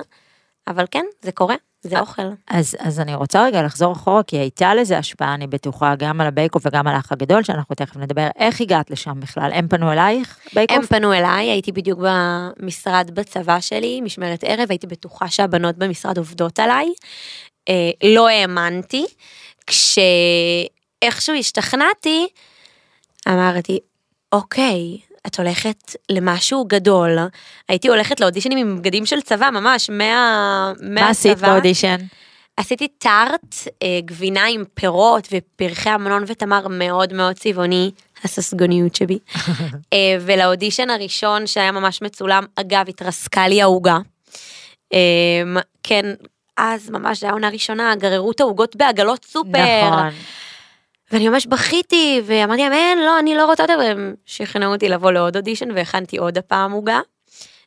[0.68, 2.22] אבל כן, זה קורה, זה אוכל.
[2.48, 6.26] אז, אז אני רוצה רגע לחזור אחורה, כי הייתה לזה השפעה, אני בטוחה, גם על
[6.26, 8.28] הבייקוף וגם על האח הגדול, שאנחנו תכף נדבר.
[8.38, 9.52] איך הגעת לשם בכלל?
[9.52, 10.76] הם פנו אלייך, בייקוף?
[10.76, 16.58] הם פנו אליי, הייתי בדיוק במשרד בצבא שלי, משמרת ערב, הייתי בטוחה שהבנות במשרד עובדות
[16.58, 16.86] עליי.
[17.68, 19.06] אה, לא האמנתי,
[19.66, 22.26] כשאיכשהו השתכנעתי,
[23.28, 23.78] אמרתי,
[24.32, 27.18] אוקיי, את הולכת למשהו גדול.
[27.68, 30.72] הייתי הולכת לאודישנים עם בגדים של צבא, ממש, מה.
[30.80, 31.96] מה עשית באודישן?
[32.56, 37.90] עשיתי טארט, אה, גבינה עם פירות ופרחי אמנון ותמר מאוד מאוד צבעוני,
[38.24, 39.18] הססגוניות שבי.
[39.92, 43.98] אה, ולאודישן הראשון שהיה ממש מצולם, אגב, התרסקה לי העוגה.
[44.94, 46.06] אה, כן,
[46.56, 49.88] אז ממש, זו העונה הראשונה, גררו את העוגות בעגלות סופר.
[49.90, 50.10] נכון.
[51.12, 55.12] ואני ממש בכיתי, ואמרתי להם, אין, לא, אני לא רוצה יותר, והם שכנעו אותי לבוא
[55.12, 57.00] לעוד אודישן, והכנתי עוד הפעם עוגה.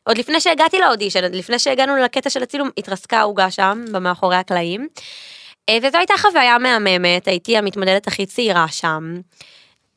[0.04, 4.88] עוד לפני שהגעתי לאודישן, עוד לפני שהגענו לקטע של הצילום, התרסקה העוגה שם, במאחורי הקלעים.
[5.68, 9.20] אה, וזו הייתה חוויה מהממת, הייתי המתמודדת הכי צעירה שם.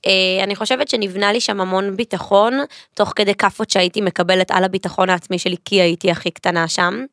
[0.06, 2.60] אה, אני חושבת שנבנה לי שם המון ביטחון,
[2.94, 7.06] תוך כדי כאפות שהייתי מקבלת על הביטחון העצמי שלי, כי הייתי הכי קטנה שם.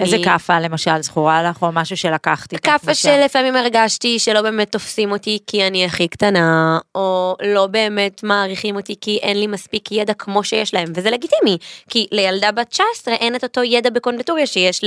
[0.00, 2.58] איזה מ- כאפה למשל זכורה לך, או משהו שלקחתי?
[2.58, 2.94] כאפה?
[2.94, 8.94] שלפעמים הרגשתי שלא באמת תופסים אותי כי אני הכי קטנה, או לא באמת מעריכים אותי
[9.00, 11.58] כי אין לי מספיק ידע כמו שיש להם, וזה לגיטימי,
[11.90, 14.80] כי לילדה בת 19 אין את אותו ידע בקונדטוריה שיש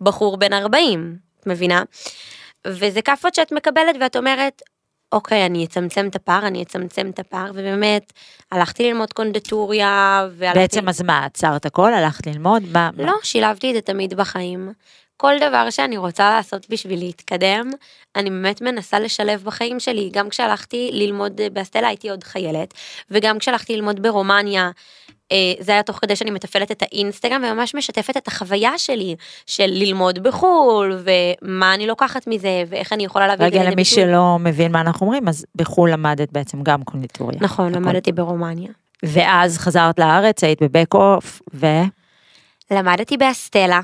[0.00, 1.82] לבחור בן 40, את מבינה?
[2.66, 4.62] וזה כאפות שאת מקבלת ואת אומרת,
[5.12, 8.12] אוקיי, אני אצמצם את הפער, אני אצמצם את הפער, ובאמת,
[8.52, 10.58] הלכתי ללמוד קונדטוריה, והלכתי...
[10.60, 11.94] בעצם אז מה, עצרת הכל?
[11.94, 12.62] הלכת ללמוד?
[12.72, 12.90] מה?
[12.96, 13.06] מה?
[13.06, 14.72] לא, שילבתי את זה תמיד בחיים.
[15.22, 17.70] כל דבר שאני רוצה לעשות בשביל להתקדם,
[18.16, 20.10] אני באמת מנסה לשלב בחיים שלי.
[20.12, 22.74] גם כשהלכתי ללמוד אה, באסטלה הייתי עוד חיילת,
[23.10, 24.70] וגם כשהלכתי ללמוד ברומניה,
[25.32, 29.66] אה, זה היה תוך כדי שאני מתפעלת את האינסטגרם וממש משתפת את החוויה שלי של
[29.66, 33.84] ללמוד בחו"ל, ומה אני לוקחת מזה, ואיך אני יכולה להביא את זה רגע, למי.
[33.84, 37.38] שלא מבין מה אנחנו אומרים, אז בחו"ל למדת בעצם גם קונדיטוריה.
[37.40, 37.80] נכון, הכל.
[37.80, 38.70] למדתי ברומניה.
[39.02, 41.66] ואז חזרת לארץ, היית בבק אוף, ו...
[42.70, 43.80] למדתי באסטלה,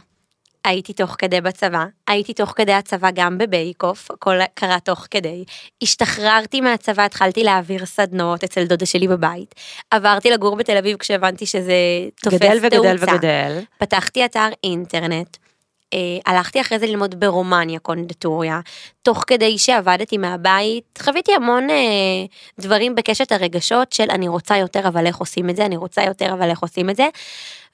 [0.64, 5.44] הייתי תוך כדי בצבא, הייתי תוך כדי הצבא גם בבייקוף, הכל קרה תוך כדי.
[5.82, 9.54] השתחררתי מהצבא, התחלתי להעביר סדנות אצל דודה שלי בבית.
[9.90, 11.74] עברתי לגור בתל אביב כשהבנתי שזה
[12.22, 13.14] תופס גדל וגדל תאוצה.
[13.14, 13.60] וגדל.
[13.78, 15.36] פתחתי אתר אינטרנט.
[15.94, 18.60] אה, הלכתי אחרי זה ללמוד ברומניה קונדטוריה,
[19.02, 21.76] תוך כדי שעבדתי מהבית, חוויתי המון אה,
[22.60, 26.32] דברים בקשת הרגשות של אני רוצה יותר אבל איך עושים את זה, אני רוצה יותר
[26.32, 27.08] אבל איך עושים את זה.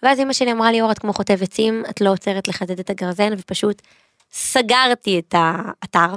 [0.03, 2.91] ואז אמא שלי אמרה לי אור את כמו חוטב עצים, את לא עוצרת לחדד את
[2.91, 3.83] הגרזן ופשוט
[4.33, 6.15] סגרתי את האתר,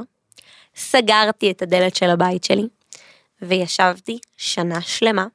[0.76, 2.68] סגרתי את הדלת של הבית שלי
[3.42, 5.26] וישבתי שנה שלמה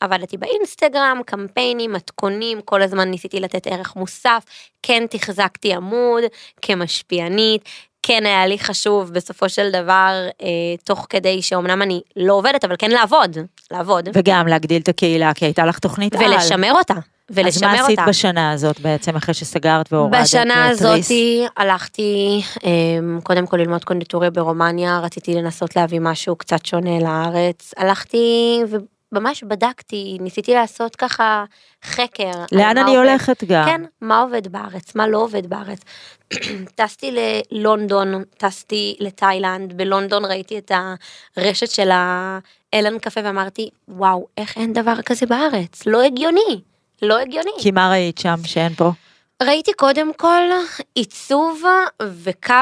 [0.00, 4.44] עבדתי באינסטגרם, קמפיינים, מתכונים, כל הזמן ניסיתי לתת ערך מוסף,
[4.82, 6.22] כן תחזקתי עמוד
[6.62, 7.68] כמשפיענית,
[8.06, 10.46] כן היה לי חשוב בסופו של דבר, אה,
[10.84, 13.36] תוך כדי שאומנם אני לא עובדת, אבל כן לעבוד,
[13.70, 16.24] לעבוד, וגם להגדיל את הקהילה, כי הייתה לך תוכנית על.
[16.24, 18.10] ולשמר אותה, אז ולשמר מה עשית אותה.
[18.10, 21.00] בשנה הזאת בעצם, אחרי שסגרת והורדת בשנה הזאת?
[21.56, 27.74] הלכתי אמ, קודם כל ללמוד קונדיטוריה ברומניה, רציתי לנסות להביא משהו קצת שונה לארץ.
[27.76, 28.60] הלכתי
[29.14, 31.44] וממש בדקתי, ניסיתי לעשות ככה
[31.84, 32.30] חקר.
[32.52, 33.08] לאן אני עובד.
[33.08, 33.66] הולכת גם?
[33.66, 35.80] כן, מה עובד בארץ, מה לא עובד בארץ.
[36.76, 37.16] טסתי
[37.50, 40.72] ללונדון, טסתי לתאילנד, בלונדון ראיתי את
[41.36, 45.86] הרשת של האלן קפה ואמרתי, וואו, איך אין דבר כזה בארץ?
[45.86, 46.60] לא הגיוני,
[47.02, 47.50] לא הגיוני.
[47.58, 48.90] כי מה ראית שם שאין פה?
[49.42, 50.42] ראיתי קודם כל
[50.94, 51.62] עיצוב
[52.02, 52.54] וקו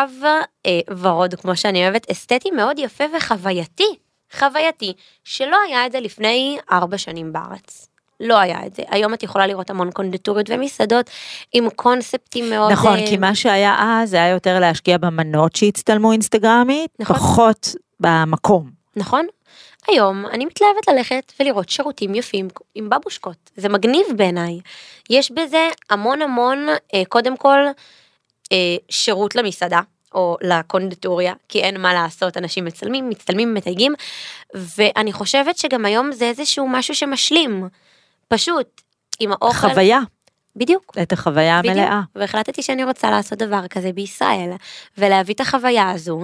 [0.67, 3.97] אה, ורוד, כמו שאני אוהבת, אסתטי מאוד יפה וחווייתי,
[4.39, 4.93] חווייתי,
[5.25, 7.89] שלא היה את זה לפני ארבע שנים בארץ.
[8.21, 8.83] לא היה את זה.
[8.89, 11.11] היום את יכולה לראות המון קונדיטוריות ומסעדות
[11.53, 12.73] עם קונספטים מאוד...
[12.73, 17.17] נכון, אה, כי מה שהיה אז, זה היה יותר להשקיע במנות שהצטלמו אינסטגרמית, נכון.
[17.17, 18.71] פחות במקום.
[18.97, 19.27] נכון?
[19.89, 24.61] היום אני מתלהבת ללכת ולראות שירותים יפים עם בבושקות, זה מגניב בעיניי.
[25.11, 27.59] יש בזה המון המון, אה, קודם כל,
[28.53, 29.81] אה, שירות למסעדה.
[30.15, 33.95] או לקונדיטוריה, כי אין מה לעשות, אנשים מצלמים, מצטלמים, מתייגים,
[34.55, 37.69] ואני חושבת שגם היום זה איזשהו משהו שמשלים.
[38.29, 38.81] פשוט,
[39.21, 40.01] עם האוכל, חוויה.
[40.57, 40.95] בדיוק.
[41.03, 41.77] את החוויה בדיוק.
[41.77, 42.01] המלאה.
[42.17, 44.51] והחלטתי שאני רוצה לעשות דבר כזה בישראל,
[44.99, 46.21] ולהביא את החוויה הזו.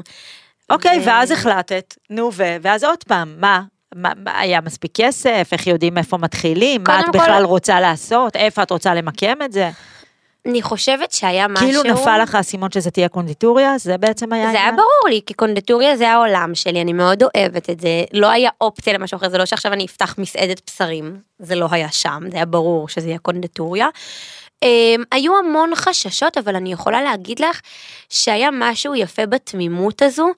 [0.71, 2.57] אוקיי, ו- ואז החלטת, נו ו...
[2.63, 3.63] ואז עוד פעם, מה?
[3.95, 5.49] מה, היה מספיק כסף?
[5.53, 6.85] איך יודעים איפה מתחילים?
[6.89, 8.37] מה את קודם כל- בכלל רוצה לעשות?
[8.37, 9.71] איפה את רוצה למקם את זה?
[10.49, 11.67] אני חושבת שהיה משהו...
[11.67, 13.79] כאילו נפל לך האסימון שזה תהיה קונדיטוריה?
[13.79, 14.51] זה בעצם היה...
[14.51, 14.73] זה היה?
[14.73, 18.05] ברור לי, כי קונדטוריה זה העולם שלי, אני מאוד אוהבת את זה.
[18.13, 21.89] לא היה אופציה למשהו אחר, זה לא שעכשיו אני אפתח מסעדת בשרים, זה לא היה
[21.93, 23.89] שם, זה היה ברור שזה יהיה קונדטוריה.
[24.65, 27.61] Um, היו המון חששות, אבל אני יכולה להגיד לך
[28.09, 30.29] שהיה משהו יפה בתמימות הזו,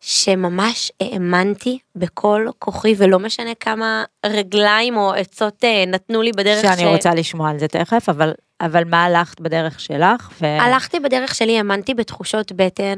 [0.00, 6.86] שממש האמנתי בכל כוחי, ולא משנה כמה רגליים או עצות אה, נתנו לי בדרך שאני
[6.86, 10.30] רוצה לשמוע על זה תכף, אבל, אבל מה הלכת בדרך שלך?
[10.40, 10.46] ו...
[10.46, 12.96] הלכתי בדרך שלי, האמנתי בתחושות בטן.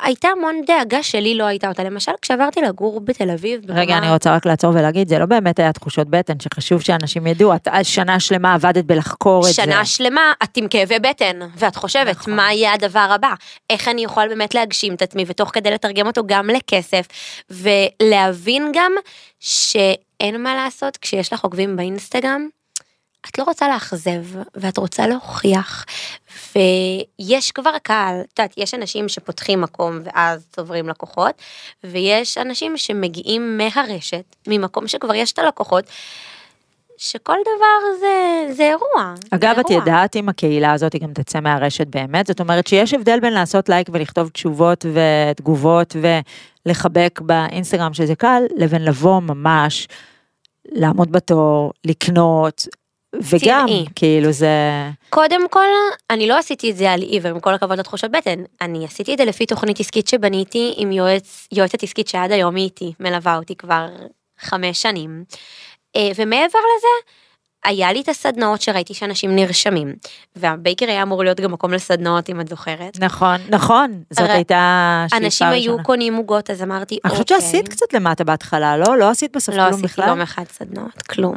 [0.00, 1.84] הייתה המון דאגה שלי לא הייתה אותה.
[1.84, 5.58] למשל, כשעברתי לגור בתל אביב, רגע, ברמה- אני רוצה רק לעצור ולהגיד, זה לא באמת
[5.58, 9.62] היה תחושות בטן, שחשוב שאנשים ידעו, את שנה שלמה עבדת בלחקור את זה.
[9.62, 12.34] שנה שלמה את עם כאבי בטן, ואת חושבת, נכון.
[12.36, 13.34] מה יהיה הדבר הבא?
[13.70, 17.06] איך אני יכולה באמת להגשים את עצמי, ותוך כדי לתרגם אותו גם לכסף,
[17.50, 18.92] ולהבין גם
[19.40, 22.48] שאין מה לעשות כשיש לך עוקבים באינסטגרם.
[23.28, 25.84] את לא רוצה לאכזב, ואת רוצה להוכיח,
[26.56, 31.42] ויש כבר קהל, את יודעת, יש אנשים שפותחים מקום ואז צוברים לקוחות,
[31.84, 35.84] ויש אנשים שמגיעים מהרשת, ממקום שכבר יש את הלקוחות,
[36.96, 39.14] שכל דבר זה, זה אירוע.
[39.22, 39.82] זה אגב, את אירוע.
[39.82, 42.26] ידעת אם הקהילה הזאת גם תצא מהרשת באמת?
[42.26, 45.96] זאת אומרת שיש הבדל בין לעשות לייק ולכתוב תשובות ותגובות
[46.66, 49.88] ולחבק באינסטגרם שזה קל, לבין לבוא ממש,
[50.72, 52.66] לעמוד בתור, לקנות,
[53.22, 53.84] וגם, טבעי.
[53.94, 54.48] כאילו זה...
[55.10, 55.66] קודם כל,
[56.10, 58.42] אני לא עשיתי את זה על עיוור, עם כל הכבוד לתחושות בטן.
[58.60, 62.64] אני עשיתי את זה לפי תוכנית עסקית שבניתי עם יועץ, יועצת עסקית שעד היום היא
[62.64, 63.86] איתי, מלווה אותי כבר
[64.40, 65.24] חמש שנים.
[65.96, 67.12] אה, ומעבר לזה,
[67.64, 69.94] היה לי את הסדנאות שראיתי שאנשים נרשמים.
[70.36, 73.00] והבייקר היה אמור להיות גם מקום לסדנאות, אם את זוכרת.
[73.00, 75.82] נכון, נכון, זאת הרי הייתה שאיפה אנשים היו ראשונה.
[75.82, 77.40] קונים עוגות, אז אמרתי, אני חושבת אוקיי.
[77.40, 78.98] שעשית קצת למטה בהתחלה, לא?
[78.98, 80.08] לא עשית בסוף לא כלום עשיתי בכלל?
[80.08, 81.36] יום אחד סדנאות, כלום.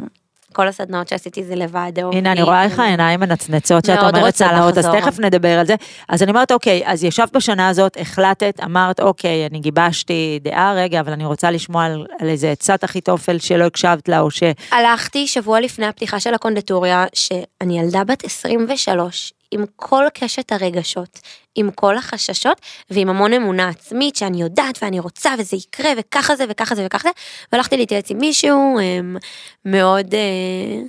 [0.52, 1.92] כל הסדנאות שעשיתי זה לבד.
[2.12, 4.86] הנה, אני רואה איך העיניים מנצנצות שאת אומרת סדנאות, אז.
[4.86, 5.74] תכף נדבר על זה.
[6.08, 11.00] אז אני אומרת, אוקיי, אז ישבת בשנה הזאת, החלטת, אמרת, אוקיי, אני גיבשתי דעה, רגע,
[11.00, 14.42] אבל אני רוצה לשמוע על, על איזה עצת אחיתופל שלא הקשבת לה, או ש...
[14.72, 21.20] הלכתי שבוע לפני הפתיחה של הקונדטוריה, שאני ילדה בת 23, עם כל קשת הרגשות,
[21.54, 26.44] עם כל החששות, ועם המון אמונה עצמית שאני יודעת ואני רוצה וזה יקרה וככה זה
[26.48, 27.12] וככה זה וככה זה,
[27.52, 29.16] והלכתי להתייעץ עם מישהו אמ,
[29.64, 30.80] מאוד, אה,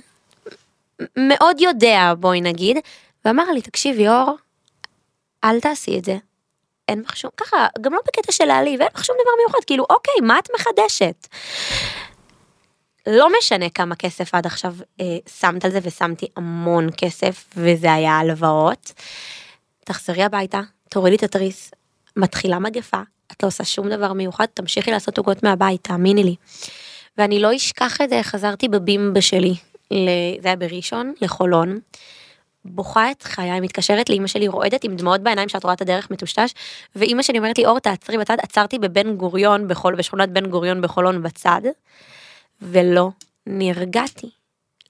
[1.16, 2.76] מאוד יודע בואי נגיד,
[3.24, 4.36] ואמר לי תקשיבי אור,
[5.44, 6.16] אל תעשי את זה.
[6.88, 9.86] אין לך שום, ככה, גם לא בקטע של להעליב, אין לך שום דבר מיוחד, כאילו
[9.90, 11.26] אוקיי, מה את מחדשת?
[13.10, 18.18] לא משנה כמה כסף עד עכשיו אה, שמת על זה, ושמתי המון כסף, וזה היה
[18.18, 18.92] הלוואות.
[19.84, 21.70] תחזרי הביתה, תורידי את התריס,
[22.16, 23.00] מתחילה מגפה,
[23.32, 26.34] את לא עושה שום דבר מיוחד, תמשיכי לעשות עוגות מהבית, תאמיני לי.
[27.18, 29.54] ואני לא אשכח את זה, חזרתי בבימבה שלי.
[30.40, 31.78] זה היה בראשון, לחולון.
[32.64, 36.54] בוכה את חיי, מתקשרת לאימא שלי, רועדת עם דמעות בעיניים שאת רואה את הדרך מטושטש,
[36.96, 41.22] ואימא שלי אומרת לי, אור, תעצרי בצד, עצרתי בבן גוריון, בחול, בשכונת בן גוריון בחולון
[41.22, 41.60] בצד,
[42.62, 43.08] ולא
[43.46, 44.30] נרגעתי.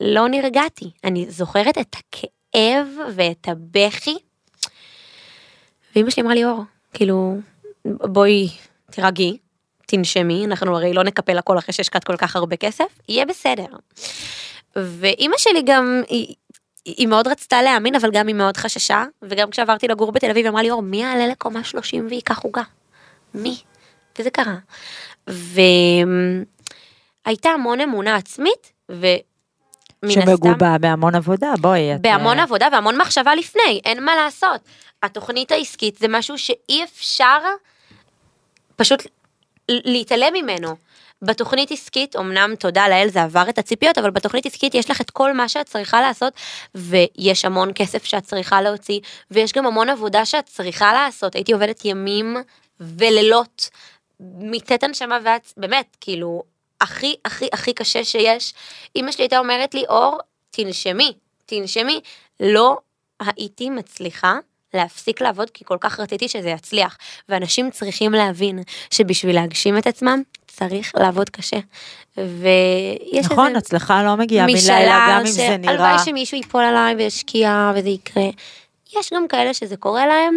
[0.01, 0.91] לא נרגעתי.
[1.05, 4.17] אני זוכרת את הכאב ואת הבכי.
[5.95, 7.37] ואימא שלי אמרה לי, אור, כאילו,
[7.85, 8.49] בואי
[8.91, 9.39] תירגעי,
[9.87, 13.67] תנשמי, אנחנו הרי לא נקפל הכל אחרי שהשקעת כל כך הרבה כסף, יהיה בסדר.
[14.77, 16.35] ואימא שלי גם, היא,
[16.85, 20.51] היא מאוד רצתה להאמין, אבל גם היא מאוד חששה, וגם כשעברתי לגור בתל אביב, היא
[20.51, 22.63] אמרה לי, אור, מי יעלה לקומה 30 וייקח עוגה?
[23.35, 23.57] מי?
[24.19, 24.57] וזה קרה.
[27.27, 28.73] והייתה המון אמונה עצמית,
[30.05, 30.21] הסתם...
[30.21, 31.95] שמגובה בהמון עבודה, בואי.
[31.95, 34.61] את, בהמון אה, עבודה והמון מחשבה לפני, אין מה לעשות.
[35.03, 37.39] התוכנית העסקית זה משהו שאי אפשר
[38.77, 39.07] פשוט
[39.69, 40.77] להתעלם ממנו.
[41.23, 45.11] בתוכנית עסקית, אמנם תודה לאל זה עבר את הציפיות, אבל בתוכנית עסקית יש לך את
[45.11, 46.33] כל מה שאת צריכה לעשות,
[46.75, 51.35] ויש המון כסף שאת צריכה להוציא, ויש גם המון עבודה שאת צריכה לעשות.
[51.35, 52.37] הייתי עובדת ימים
[52.81, 53.71] ולילות,
[54.21, 56.43] מטית הנשמה ועד, באמת, כאילו,
[56.81, 58.55] הכי הכי הכי קשה שיש.
[58.97, 60.19] אמא שלי הייתה אומרת לי, אור,
[60.51, 61.13] תנשמי,
[61.47, 62.01] תנשמי.
[62.41, 62.79] לא
[63.21, 64.39] הייתי מצליחה
[64.75, 66.99] להפסיק לעבוד כי כל כך רציתי שזה יצליח.
[67.29, 68.59] ואנשים צריכים להבין
[68.91, 71.59] שבשביל להגשים את עצמם צריך לעבוד קשה.
[72.17, 75.77] ויש נכון, איזה הצלחה לא מגיעה מלילה, גם אם זה נראה.
[75.77, 78.29] שהלוואי שמישהו ייפול עליי וישקיע וזה יקרה.
[78.99, 80.37] יש גם כאלה שזה קורה להם,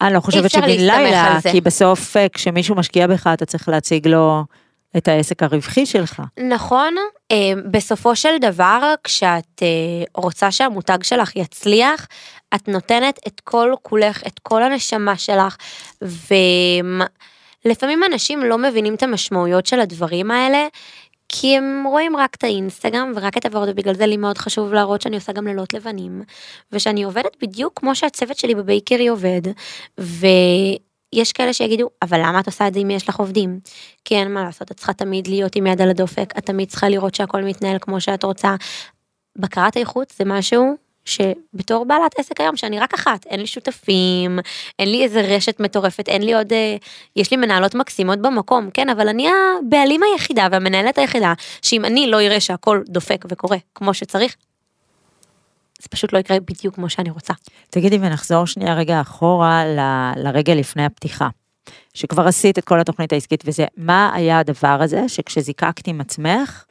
[0.00, 1.50] אני לא חושבת אפשר שבן להסתמך לילה, על זה.
[1.52, 4.44] כי בסוף אה, כשמישהו משקיע בך אתה צריך להציג לו
[4.96, 6.22] את העסק הרווחי שלך.
[6.48, 6.94] נכון,
[7.32, 12.06] אה, בסופו של דבר, כשאת אה, רוצה שהמותג שלך יצליח,
[12.54, 15.56] את נותנת את כל כולך, את כל הנשמה שלך,
[17.64, 20.66] ולפעמים אנשים לא מבינים את המשמעויות של הדברים האלה.
[21.28, 25.00] כי הם רואים רק את האינסטגרם ורק את הוורד ובגלל זה לי מאוד חשוב להראות
[25.00, 26.22] שאני עושה גם לילות לבנים
[26.72, 29.42] ושאני עובדת בדיוק כמו שהצוות שלי בבייקרי עובד
[31.14, 33.60] ויש כאלה שיגידו אבל למה את עושה את זה אם יש לך עובדים
[34.04, 36.88] כי אין מה לעשות את צריכה תמיד להיות עם יד על הדופק את תמיד צריכה
[36.88, 38.54] לראות שהכל מתנהל כמו שאת רוצה.
[39.38, 40.74] בקרת איכות זה משהו
[41.04, 44.38] שבתור בעלת עסק היום שאני רק אחת אין לי שותפים
[44.78, 46.76] אין לי איזה רשת מטורפת אין לי עוד אה,
[47.16, 52.20] יש לי מנהלות מקסימות במקום כן אבל אני הבעלים היחידה והמנהלת היחידה שאם אני לא
[52.20, 54.36] אראה שהכל דופק וקורה כמו שצריך.
[55.84, 57.34] זה פשוט לא יקרה בדיוק כמו שאני רוצה.
[57.70, 61.28] תגידי ונחזור שנייה רגע אחורה ל- לרגע לפני הפתיחה.
[61.94, 66.64] שכבר עשית את כל התוכנית העסקית וזה, מה היה הדבר הזה שכשזיקקת עם עצמך,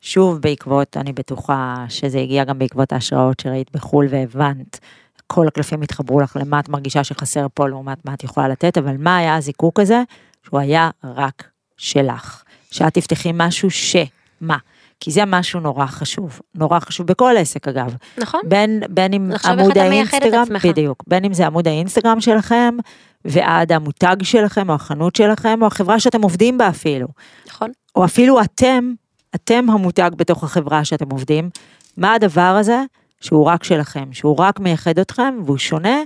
[0.00, 4.80] שוב בעקבות, אני בטוחה שזה הגיע גם בעקבות ההשראות שראית בחו"ל והבנת,
[5.26, 8.96] כל הקלפים התחברו לך למה את מרגישה שחסר פה לעומת מה את יכולה לתת, אבל
[8.98, 10.02] מה היה הזיקוק הזה?
[10.46, 12.42] שהוא היה רק שלך.
[12.70, 13.96] שאת תפתחי משהו ש...
[14.40, 14.56] מה?
[15.00, 17.94] כי זה משהו נורא חשוב, נורא חשוב בכל עסק אגב.
[18.18, 18.40] נכון?
[18.44, 20.46] בין, בין אם עמוד האינסטגרם.
[20.64, 22.76] בדיוק, בין אם זה עמוד האינסטגרם שלכם,
[23.24, 27.08] ועד המותג שלכם, או החנות שלכם, או החברה שאתם עובדים בה אפילו.
[27.46, 27.70] נכון?
[27.96, 28.92] או אפילו אתם,
[29.34, 31.50] אתם המותג בתוך החברה שאתם עובדים,
[31.96, 32.82] מה הדבר הזה
[33.20, 36.02] שהוא רק שלכם, שהוא רק מייחד אתכם, והוא שונה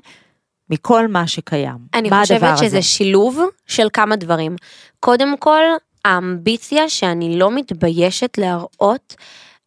[0.71, 1.79] מכל מה שקיים.
[1.95, 2.83] אני מה חושבת שזה הזה?
[2.83, 4.57] שילוב של כמה דברים.
[5.01, 5.63] קודם כל,
[6.05, 9.15] האמביציה שאני לא מתביישת להראות,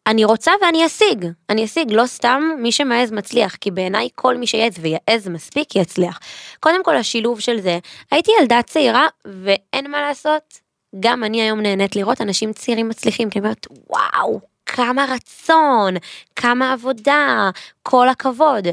[0.06, 4.46] אני רוצה ואני אשיג, אני אשיג, לא סתם מי שמעז מצליח, כי בעיניי כל מי
[4.46, 6.20] שיעז ויעז מספיק יצליח.
[6.60, 7.78] קודם כל השילוב של זה,
[8.10, 10.60] הייתי ילדה צעירה ואין מה לעשות,
[11.00, 15.94] גם אני היום נהנית לראות אנשים צעירים מצליחים, כי אני אומרת, וואו, כמה רצון,
[16.36, 17.50] כמה עבודה,
[17.82, 18.68] כל הכבוד.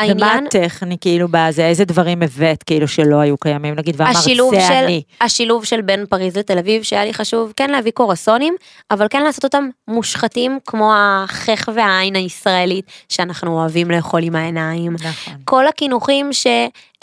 [0.00, 0.46] ומה והעניין...
[0.46, 5.02] הטכני כאילו בזה, איזה דברים הבאת כאילו שלא היו קיימים, נגיד, ואמרת זה של, אני.
[5.20, 8.54] השילוב של בין פריז לתל אביב שהיה לי חשוב כן להביא קורסונים
[8.90, 14.92] אבל כן לעשות אותם מושחתים כמו החך והעין הישראלית שאנחנו אוהבים לאכול עם העיניים.
[14.92, 15.34] נכון.
[15.44, 16.32] כל הקינוחים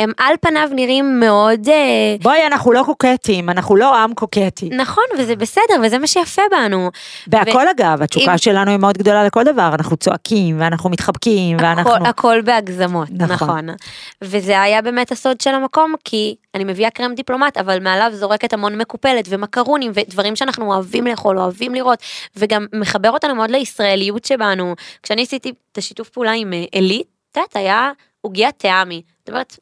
[0.02, 4.70] שהם על פניו נראים מאוד אה, בואי, אנחנו לא קוקטים, אנחנו לא עם קוקטי.
[4.70, 6.90] נכון וזה בסדר וזה מה שיפה בנו.
[7.28, 11.96] בהכל אגב, התשוקה אם- שלנו היא מאוד גדולה לכל דבר, אנחנו צועקים ואנחנו מתחבקים ואנחנו...
[11.96, 13.34] הכל, הכל בהגזמות, נכון.
[13.34, 13.70] נכון.
[14.22, 18.78] וזה היה באמת הסוד של המקום, כי אני מביאה קרם דיפלומט, אבל מעליו זורקת המון
[18.78, 22.00] מקופלת ומקרונים ודברים שאנחנו אוהבים לאכול, אוהבים לראות,
[22.36, 24.76] וגם מחבר אותנו מאוד לישראליות שבנו.
[25.04, 29.02] כשאני עשיתי את השיתוף פעולה עם אה, עילית, את יודעת, היה עוגיית טעמי.
[29.20, 29.58] זאת אומרת,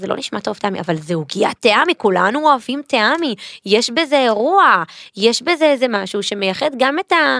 [0.00, 3.34] זה לא נשמע טוב טעמי, אבל זה עוגיית טעמי, כולנו אוהבים טעמי,
[3.66, 4.82] יש בזה אירוע,
[5.16, 7.38] יש בזה איזה משהו שמייחד גם את ה...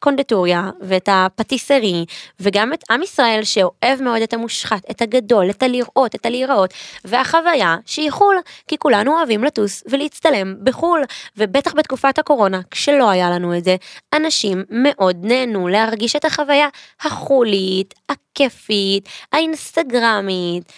[0.00, 2.04] קונדטוריה ואת הפטיסרי
[2.40, 7.76] וגם את עם ישראל שאוהב מאוד את המושחת, את הגדול, את הלראות, את הלהיראות והחוויה
[7.86, 8.36] שהיא חו"ל,
[8.68, 11.02] כי כולנו אוהבים לטוס ולהצטלם בחו"ל.
[11.36, 13.76] ובטח בתקופת הקורונה כשלא היה לנו את זה,
[14.14, 16.68] אנשים מאוד נהנו להרגיש את החוויה
[17.00, 20.72] החולית, הכיפית, האינסטגרמית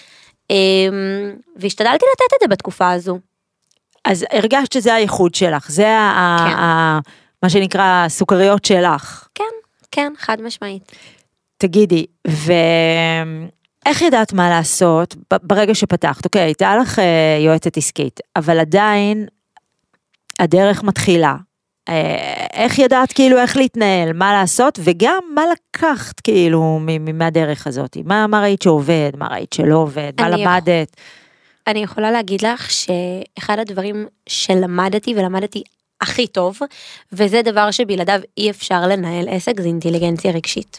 [1.57, 3.19] והשתדלתי לתת את זה בתקופה הזו.
[4.05, 5.89] אז הרגשת שזה הייחוד שלך, זה כן.
[6.59, 6.99] ה-
[7.43, 9.29] מה שנקרא סוכריות שלך.
[9.35, 9.45] כן,
[9.91, 10.93] כן, חד משמעית.
[11.59, 16.25] תגידי, ואיך ידעת מה לעשות ברגע שפתחת?
[16.25, 19.27] אוקיי, הייתה לך אה, יועצת עסקית, אבל עדיין
[20.41, 21.35] הדרך מתחילה.
[21.89, 26.81] אה, איך ידעת כאילו איך להתנהל, מה לעשות, וגם מה לקחת כאילו
[27.15, 27.97] מהדרך הזאת?
[28.05, 30.97] מה, מה ראית שעובד, מה ראית שלא עובד, מה למדת?
[31.67, 35.63] אני יכולה להגיד לך שאחד הדברים שלמדתי ולמדתי
[36.01, 36.59] הכי טוב,
[37.13, 40.79] וזה דבר שבלעדיו אי אפשר לנהל עסק, זה אינטליגנציה רגשית.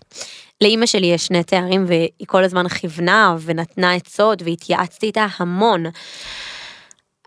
[0.62, 5.84] לאימא שלי יש שני תארים והיא כל הזמן כיוונה ונתנה עצות והתייעצתי איתה המון.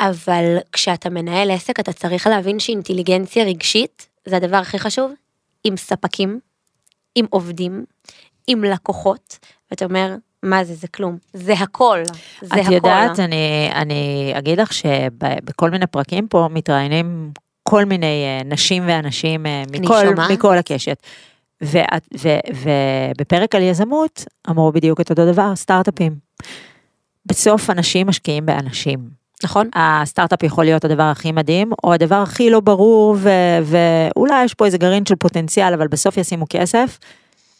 [0.00, 5.12] אבל כשאתה מנהל עסק אתה צריך להבין שאינטליגנציה רגשית זה הדבר הכי חשוב,
[5.64, 6.40] עם ספקים,
[7.14, 7.84] עם עובדים,
[8.46, 9.38] עם לקוחות,
[9.70, 12.02] ואתה אומר, מה זה, זה כלום, זה הכל,
[12.40, 12.72] זה את הכל.
[12.72, 17.30] יודעת, אני, אני אגיד לך שבכל מיני פרקים פה מתראיינים
[17.62, 20.04] כל מיני אה, נשים ואנשים אה, מכל.
[20.32, 21.02] מכל הקשת.
[21.60, 26.16] ואת- ו- ובפרק על יזמות אמרו בדיוק את אותו דבר, סטארט-אפים.
[27.26, 29.15] בסוף אנשים משקיעים באנשים.
[29.44, 29.68] נכון?
[29.74, 34.66] הסטארט-אפ יכול להיות הדבר הכי מדהים, או הדבר הכי לא ברור, ו- ואולי יש פה
[34.66, 36.98] איזה גרעין של פוטנציאל, אבל בסוף ישימו כסף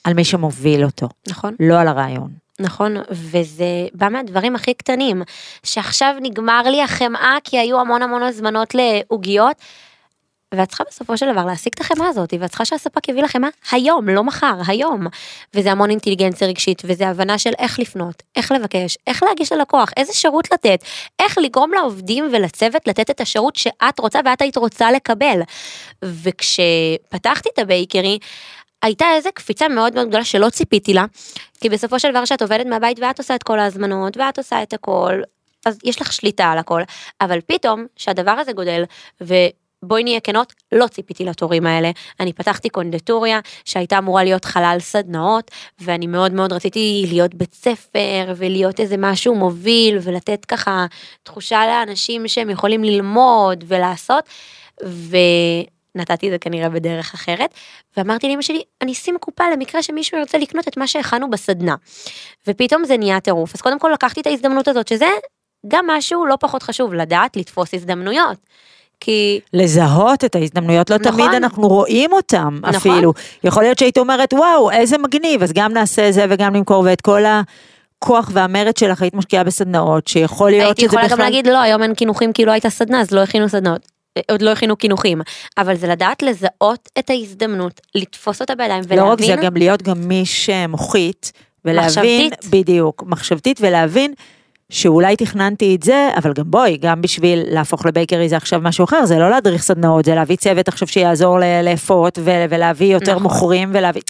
[0.05, 1.55] על מי שמוביל אותו, נכון.
[1.61, 2.31] לא על הרעיון.
[2.61, 3.65] נכון, וזה
[3.95, 5.23] בא מהדברים הכי קטנים,
[5.63, 9.57] שעכשיו נגמר לי החמאה כי היו המון המון הזמנות לעוגיות,
[10.57, 13.49] ואת צריכה בסופו של דבר להשיג את החמאה הזאת, ואת צריכה שהספק יביא לך חמאה
[13.71, 15.07] היום, לא מחר, היום.
[15.55, 20.13] וזה המון אינטליגנציה רגשית, וזה הבנה של איך לפנות, איך לבקש, איך להגיש ללקוח, איזה
[20.13, 20.85] שירות לתת,
[21.19, 25.41] איך לגרום לעובדים ולצוות לתת את השירות שאת רוצה ואת היית רוצה לקבל.
[26.05, 28.19] וכשפתחתי את הבייקרי,
[28.83, 31.05] הייתה איזה קפיצה מאוד מאוד גדולה שלא ציפיתי לה,
[31.61, 34.73] כי בסופו של דבר שאת עובדת מהבית ואת עושה את כל ההזמנות ואת עושה את
[34.73, 35.21] הכל,
[35.67, 36.83] אז יש לך שליטה על הכל,
[37.21, 38.85] אבל פתאום שהדבר הזה גודל,
[39.87, 41.91] ובואי נהיה כנות, לא ציפיתי לתורים האלה.
[42.21, 48.33] אני פתחתי קונדטוריה שהייתה אמורה להיות חלל סדנאות, ואני מאוד מאוד רציתי להיות בית ספר
[48.37, 50.87] ולהיות איזה משהו מוביל ולתת ככה
[51.23, 54.25] תחושה לאנשים שהם יכולים ללמוד ולעשות.
[54.85, 55.17] ו...
[55.97, 57.55] נתתי את זה כנראה בדרך אחרת,
[57.97, 61.75] ואמרתי לאמא שלי, אני אשים קופה למקרה שמישהו ירצה לקנות את מה שהכנו בסדנה.
[62.47, 65.09] ופתאום זה נהיה טירוף, אז קודם כל לקחתי את ההזדמנות הזאת, שזה
[65.69, 68.39] גם משהו לא פחות חשוב, לדעת לתפוס הזדמנויות.
[69.01, 69.41] כי...
[69.53, 71.13] לזהות את ההזדמנויות, לא נכון.
[71.13, 72.75] תמיד אנחנו רואים אותם נכון.
[72.75, 73.13] אפילו.
[73.45, 77.23] יכול להיות שהיית אומרת, וואו, איזה מגניב, אז גם נעשה זה וגם נמכור, ואת כל
[77.27, 81.19] הכוח והמרץ שלך היית משקיעה בסדנאות, שיכול להיות הייתי שזה יכולה בכלל...
[81.19, 83.89] גם להגיד, לא, היום אין קינוחים כי לא הייתה סדנה, אז לא הכינו סדנאות.
[84.17, 85.21] אה, עוד לא הכינו קינוחים,
[85.59, 89.83] אבל זה לדעת לזהות את ההזדמנות, לתפוס אותה בידיים לא רק ולהבין, זה, גם להיות
[89.83, 91.33] גמיש מוחית,
[91.65, 92.51] ולהבין, מחשבתית.
[92.51, 94.15] בדיוק, מחשבתית, ולהבין
[94.71, 99.07] שאולי תכננתי את זה, אבל גם בואי, גם בשביל להפוך לבייקרי זה עכשיו משהו אחר,
[99.07, 103.23] זה לא להדריך סדנאות, זה להביא צוות עכשיו שיעזור לאפות, ולהביא יותר נכון.
[103.23, 104.03] מוכרים, ולהביא,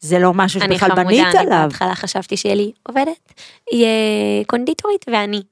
[0.00, 1.66] זה לא משהו אני שבכלל חמודה, בנית אני עליו.
[1.68, 3.32] בהתחלה חשבתי שיהיה לי עובדת,
[3.72, 5.42] יהיה קונדיטורית ואני.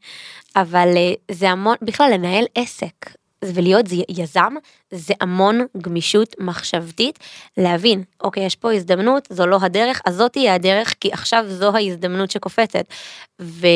[0.56, 3.10] אבל אה, זה המון, בכלל לנהל עסק
[3.54, 4.54] ולהיות יזם,
[4.90, 7.18] זה המון גמישות מחשבתית,
[7.56, 11.76] להבין, אוקיי, יש פה הזדמנות, זו לא הדרך, אז זאת תהיה הדרך, כי עכשיו זו
[11.76, 12.84] ההזדמנות שקופצת.
[13.42, 13.66] ו...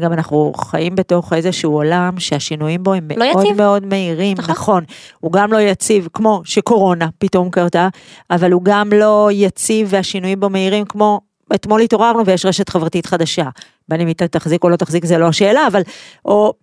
[0.00, 3.56] גם אנחנו חיים בתוך איזשהו עולם שהשינויים בו הם לא מאוד יציב.
[3.56, 4.50] מאוד מהירים, נכון.
[4.50, 4.84] נכון.
[5.20, 7.88] הוא גם לא יציב כמו שקורונה פתאום קרתה,
[8.30, 11.20] אבל הוא גם לא יציב והשינויים בו מהירים כמו
[11.54, 13.48] אתמול התעוררנו ויש רשת חברתית חדשה.
[13.88, 15.82] בין אם היא תחזיק או לא תחזיק זה לא השאלה, אבל
[16.24, 16.54] או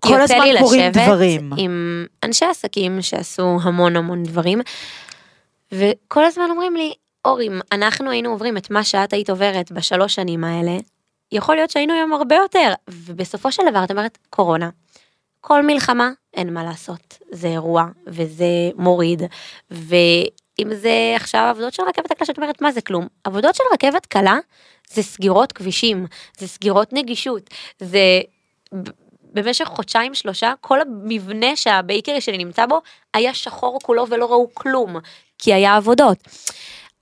[0.00, 1.50] כל יוצא הזמן לי קורים לשבת דברים.
[1.56, 4.60] עם אנשי עסקים שעשו המון המון דברים,
[5.72, 6.92] וכל הזמן אומרים לי,
[7.24, 10.76] אורי, אם אנחנו היינו עוברים את מה שאת היית עוברת בשלוש שנים האלה,
[11.32, 14.70] יכול להיות שהיינו היום הרבה יותר, ובסופו של דבר את אומרת, קורונה.
[15.40, 19.22] כל מלחמה, אין מה לעשות, זה אירוע, וזה מוריד,
[19.70, 23.06] ואם זה עכשיו עבודות של רכבת הקלה, שאת אומרת, מה זה כלום?
[23.24, 24.38] עבודות של רכבת קלה
[24.92, 26.06] זה סגירות כבישים,
[26.38, 28.20] זה סגירות נגישות, זה
[29.32, 32.80] במשך חודשיים שלושה כל המבנה שהבייקרי שלי נמצא בו
[33.14, 34.96] היה שחור כולו ולא ראו כלום
[35.38, 36.18] כי היה עבודות.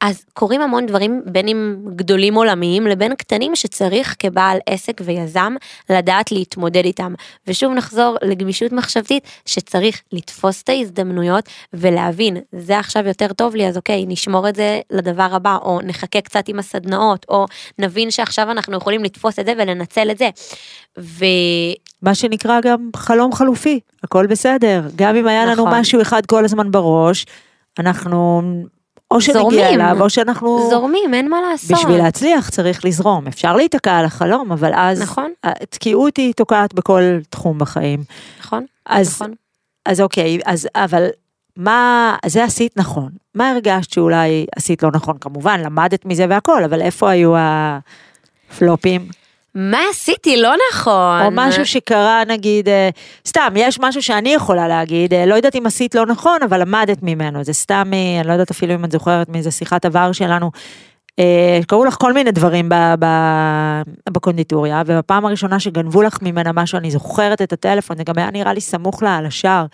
[0.01, 5.55] אז קורים המון דברים בין אם גדולים עולמיים לבין קטנים שצריך כבעל עסק ויזם
[5.91, 7.14] לדעת להתמודד איתם.
[7.47, 13.77] ושוב נחזור לגמישות מחשבתית שצריך לתפוס את ההזדמנויות ולהבין זה עכשיו יותר טוב לי אז
[13.77, 17.47] אוקיי נשמור את זה לדבר הבא או נחכה קצת עם הסדנאות או
[17.79, 20.29] נבין שעכשיו אנחנו יכולים לתפוס את זה ולנצל את זה.
[20.99, 21.24] ו...
[22.03, 24.83] מה שנקרא גם חלום חלופי, הכל בסדר.
[24.97, 25.81] גם אם היה לנו נכון.
[25.81, 27.27] משהו אחד כל הזמן בראש,
[27.79, 28.43] אנחנו
[29.11, 29.65] או שנגיע זורמים.
[29.65, 30.67] אליו, או שאנחנו...
[30.71, 31.79] זורמים אין מה לעשות.
[31.79, 33.27] בשביל להצליח צריך לזרום.
[33.27, 35.03] אפשר להיתקע על החלום, אבל אז...
[35.03, 35.33] נכון.
[35.45, 38.05] התקיעות היא תוקעת בכל תחום בחיים.
[38.41, 39.35] נכון, אז, נכון.
[39.87, 41.07] אז אוקיי, אז אבל
[41.57, 43.11] מה, זה עשית נכון.
[43.35, 45.19] מה הרגשת שאולי עשית לא נכון?
[45.21, 49.09] כמובן, למדת מזה והכל, אבל איפה היו הפלופים?
[49.57, 51.23] מה עשיתי לא נכון?
[51.23, 52.89] או משהו שקרה נגיד, אה,
[53.27, 57.03] סתם, יש משהו שאני יכולה להגיד, אה, לא יודעת אם עשית לא נכון, אבל למדת
[57.03, 60.51] ממנו, זה סתם, אה, אני לא יודעת אפילו אם את זוכרת מאיזה שיחת עבר שלנו.
[61.67, 62.69] קראו לך כל מיני דברים
[64.11, 68.53] בקונדיטוריה, ובפעם הראשונה שגנבו לך ממנה משהו, אני זוכרת את הטלפון, זה גם היה נראה
[68.53, 69.67] לי סמוך לה על השער.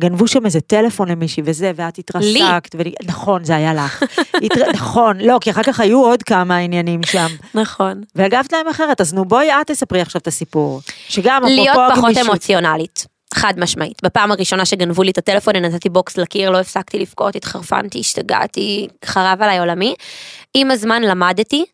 [0.00, 4.02] גנבו שם איזה טלפון למישהי וזה, ואת התרסקת, ולי, נכון, זה היה לך.
[4.42, 4.70] התר...
[4.74, 7.26] נכון, לא, כי אחר כך היו עוד כמה עניינים שם.
[7.54, 8.02] נכון.
[8.14, 10.80] והגבת להם אחרת, אז נו בואי את תספרי עכשיו את הסיפור.
[11.08, 12.30] שגם להיות אפרופו פחות הגמישות.
[12.30, 13.06] אמוציונלית.
[13.34, 14.02] חד משמעית.
[14.04, 19.42] בפעם הראשונה שגנבו לי את הטלפון, נתתי בוקס לקיר, לא הפסקתי לבכות, התחרפנתי, השתגעתי, חרב
[19.42, 19.94] עליי עולמי.
[20.54, 21.64] עם הזמן למדתי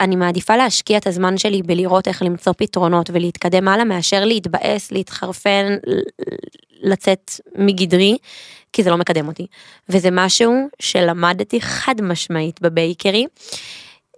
[0.00, 5.76] שאני מעדיפה להשקיע את הזמן שלי בלראות איך למצוא פתרונות ולהתקדם הלאה, מאשר להתבאס, להתחרפן,
[6.82, 8.16] לצאת מגדרי,
[8.72, 9.46] כי זה לא מקדם אותי.
[9.88, 13.26] וזה משהו שלמדתי חד משמעית בבייקרי.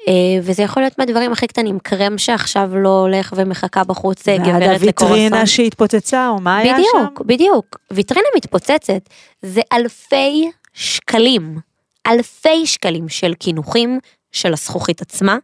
[0.09, 4.83] אה, וזה יכול להיות מהדברים הכי קטנים, קרם שעכשיו לא הולך ומחכה בחוץ אה, גברת
[4.83, 5.17] לקורסון.
[5.17, 6.83] הוויטרינה שהתפוצצה, או מה היה שם?
[6.83, 7.79] בדיוק, בדיוק.
[7.91, 9.09] ויטרינה מתפוצצת,
[9.43, 11.59] זה אלפי שקלים,
[12.07, 13.99] אלפי שקלים של קינוחים
[14.33, 15.39] של הזכוכית עצמה,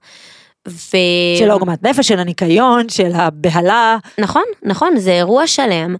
[0.69, 0.97] ו...
[1.39, 3.97] של עוגמת נפש, של הניקיון, של הבהלה.
[4.19, 5.97] נכון, נכון, זה אירוע שלם.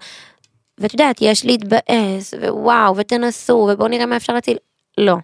[0.79, 4.57] ואת יודעת, יש להתבאס, ווואו, ותנסו, ובואו נראה מה אפשר להציל.
[4.99, 5.17] לא.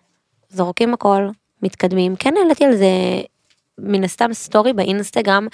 [0.49, 1.29] זורקים הכל,
[1.63, 2.17] מתקדמים.
[2.17, 2.87] כן העליתי על זה
[3.79, 5.47] מן הסתם סטורי באינסטגרם,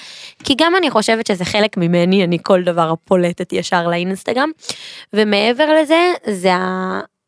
[0.44, 4.50] כי גם אני חושבת שזה חלק ממני, אני כל דבר פולטת ישר לאינסטגרם.
[5.12, 6.50] ומעבר לזה, זה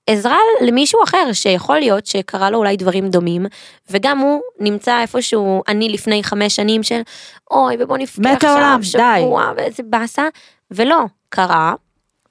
[0.09, 3.47] העזרה למישהו אחר שיכול להיות שקרה לו אולי דברים דומים,
[3.91, 7.01] וגם הוא נמצא איפשהו, אני לפני חמש שנים של,
[7.51, 10.29] אוי, ובוא נבכה עכשיו העולם, די." שבוע, ואיזה באסה,
[10.71, 10.99] ולא,
[11.29, 11.75] קרה.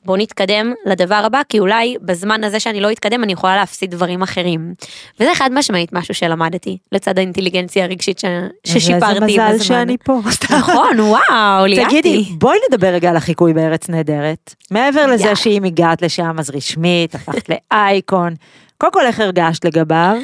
[0.06, 4.22] בוא נתקדם לדבר הבא, כי אולי בזמן הזה שאני לא אתקדם אני יכולה להפסיד דברים
[4.22, 4.74] אחרים.
[5.20, 8.26] וזה חד משמעית משהו שלמדתי, לצד האינטליגנציה הרגשית ש...
[8.64, 9.40] ששיפרתי עם הזמן.
[9.40, 10.20] איזה מזל שאני פה.
[10.50, 11.90] נכון, וואו, ליאתי.
[11.90, 14.56] תגידי, בואי נדבר רגע על החיקוי בארץ נהדרת.
[14.72, 15.36] מעבר לזה.
[15.36, 18.34] שאם הגעת לשם אז רשמית, הפכת לאייקון.
[18.78, 20.18] קודם כל איך הרגשת לגביו?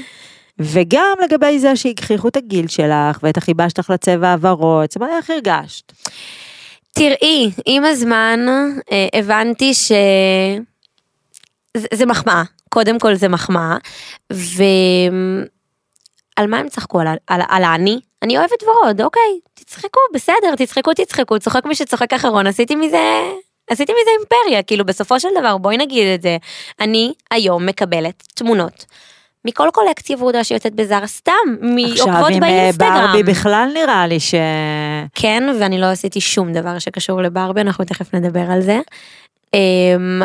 [0.60, 5.30] וגם לגבי זה שהגחיכו את הגיל שלך ואת החיבה שלך לצבע הוורוד, זאת אומרת איך
[5.30, 5.94] הרגשת?
[6.98, 8.40] תראי, עם הזמן
[8.92, 9.92] אה, הבנתי ש...
[11.94, 13.78] זה, מחמאה, קודם כל זה מחמאה,
[14.30, 15.48] ועל
[16.48, 17.00] מה הם צחקו?
[17.00, 18.00] על, על, על האני?
[18.22, 23.22] אני אוהבת ורוד, אוקיי, תצחקו, בסדר, תצחקו, תצחקו, צוחק מי שצוחק אחרון, עשיתי מזה...
[23.70, 26.38] עשיתי מזה אימפריה, כאילו בסופו של דבר, בואי נגיד את זה,
[26.80, 28.86] אני היום מקבלת תמונות
[29.48, 31.34] מכל קולקציה ורודה שיוצאת בזארה, סתם,
[31.92, 33.08] עכשיו מעוקבות עם אה, באינסטגרם.
[33.08, 34.36] ברבי בכלל נראה לי ש...
[35.16, 38.80] כן, ואני לא עשיתי שום דבר שקשור לברבי, אנחנו תכף נדבר על זה.
[39.54, 40.22] אמ,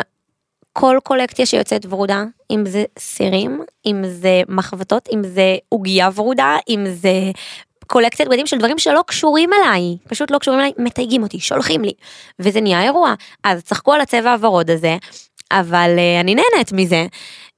[0.73, 6.85] כל קולקציה שיוצאת ורודה, אם זה סירים, אם זה מחבטות, אם זה עוגיה ורודה, אם
[6.87, 7.31] זה
[7.87, 11.93] קולקציית בגדים של דברים שלא קשורים אליי, פשוט לא קשורים אליי, מתייגים אותי, שולחים לי,
[12.39, 13.13] וזה נהיה אירוע.
[13.43, 14.97] אז צחקו על הצבע הוורוד הזה,
[15.51, 17.05] אבל אה, אני נהנית מזה.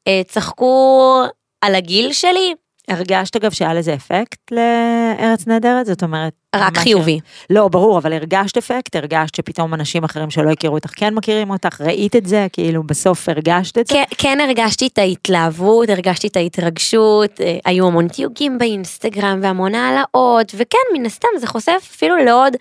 [0.07, 1.23] אה, צחקו
[1.65, 2.53] על הגיל שלי,
[2.87, 5.85] הרגשת אגב שהיה לזה אפקט לארץ נהדרת?
[5.85, 6.33] זאת אומרת...
[6.55, 7.19] רק ממש- חיובי.
[7.49, 8.95] לא, ברור, אבל הרגשת אפקט?
[8.95, 11.81] הרגשת שפתאום אנשים אחרים שלא הכירו אותך כן מכירים אותך?
[11.81, 12.47] ראית את זה?
[12.53, 13.93] כאילו בסוף הרגשת את זה?
[13.93, 20.51] כן, כן הרגשתי את ההתלהבות, הרגשתי את ההתרגשות, אה, היו המון תיוגים באינסטגרם והמון העלאות,
[20.57, 22.53] וכן, מן הסתם זה חושף אפילו לעוד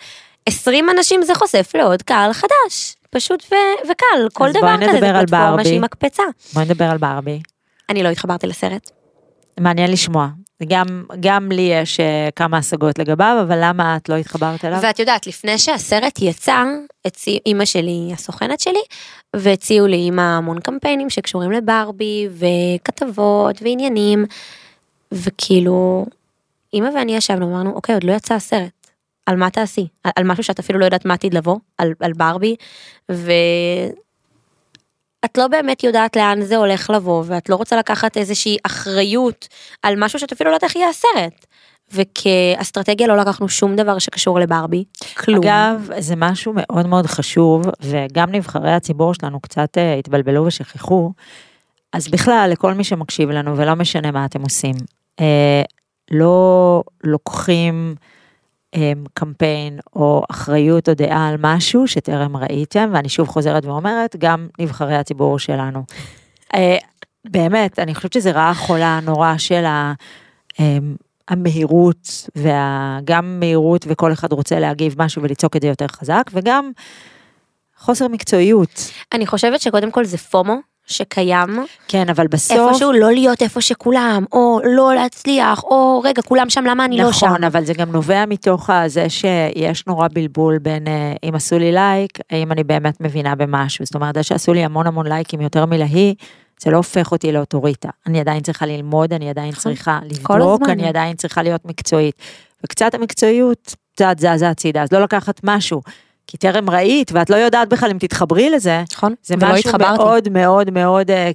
[0.47, 2.95] 20 אנשים זה חושף לעוד קהל חדש.
[3.11, 5.65] פשוט ו- וקל, כל דבר כזה זה פלטפורמה.
[5.65, 6.23] שהיא מקפצה.
[6.53, 7.41] בואי נדבר על ברבי.
[7.91, 8.91] אני לא התחברתי לסרט.
[9.61, 10.29] מעניין לשמוע.
[10.69, 14.79] גם, גם לי יש אה, כמה השגות לגביו, אבל למה את לא התחברת אליו?
[14.83, 16.65] ואת יודעת, לפני שהסרט יצא,
[17.05, 17.39] הצי...
[17.47, 18.83] אימא שלי הסוכנת שלי,
[19.37, 24.25] והציעו לי אימא המון קמפיינים שקשורים לברבי, וכתבות, ועניינים,
[25.13, 26.07] וכאילו,
[26.73, 28.71] אימא ואני ישבנו, אמרנו, אוקיי, עוד לא יצא הסרט.
[29.27, 29.87] על מה תעשי?
[30.05, 32.57] על, על משהו שאת אפילו לא יודעת מה עתיד לבוא, על, על ברבי,
[35.25, 39.49] ואת לא באמת יודעת לאן זה הולך לבוא, ואת לא רוצה לקחת איזושהי אחריות
[39.83, 41.47] על משהו שאת אפילו לא יודעת איך יהיה הסרט.
[41.93, 44.85] וכאסטרטגיה לא לקחנו שום דבר שקשור לברבי,
[45.17, 45.45] כלום.
[45.45, 51.13] אגב, זה משהו מאוד מאוד חשוב, וגם נבחרי הציבור שלנו קצת אה, התבלבלו ושכחו,
[51.93, 54.75] אז בכלל, לכל מי שמקשיב לנו, ולא משנה מה אתם עושים,
[55.21, 55.63] אה,
[56.11, 57.95] לא לוקחים
[59.15, 64.97] קמפיין או אחריות או דעה על משהו שטרם ראיתם, ואני שוב חוזרת ואומרת, גם נבחרי
[64.97, 65.83] הציבור שלנו.
[66.55, 66.77] אה,
[67.25, 69.93] באמת, אני חושבת שזה רעה חולה נורא של ה...
[70.61, 70.79] אה,
[71.29, 76.71] המהירות וגם מהירות וכל אחד רוצה להגיב משהו ולצעוק את זה יותר חזק וגם
[77.79, 78.91] חוסר מקצועיות.
[79.13, 82.71] אני חושבת שקודם כל זה פומו שקיים, כן, אבל בסוף...
[82.71, 87.13] איפשהו לא להיות איפה שכולם, או לא להצליח, או רגע, כולם שם, למה אני לא
[87.13, 87.27] שם?
[87.27, 91.73] נכון, אבל זה גם נובע מתוך זה שיש נורא בלבול בין אה, אם עשו לי
[91.73, 93.85] לייק, האם אני באמת מבינה במשהו.
[93.85, 96.15] זאת אומרת, זה שעשו לי המון המון לייקים יותר מלהיא,
[96.61, 97.89] זה לא הופך אותי לאוטוריטה.
[98.07, 100.69] אני עדיין צריכה ללמוד, אני עדיין צריכה כל לבדוק.
[100.69, 102.15] אני עדיין צריכה להיות מקצועית.
[102.65, 105.83] וקצת המקצועיות, קצת זזה הצידה, אז לא לקחת משהו.
[106.27, 109.99] כי טרם ראית, ואת לא יודעת בכלל אם תתחברי לזה, נכון, זה משהו התחברתי.
[109.99, 111.31] מאוד מאוד מאוד, אה,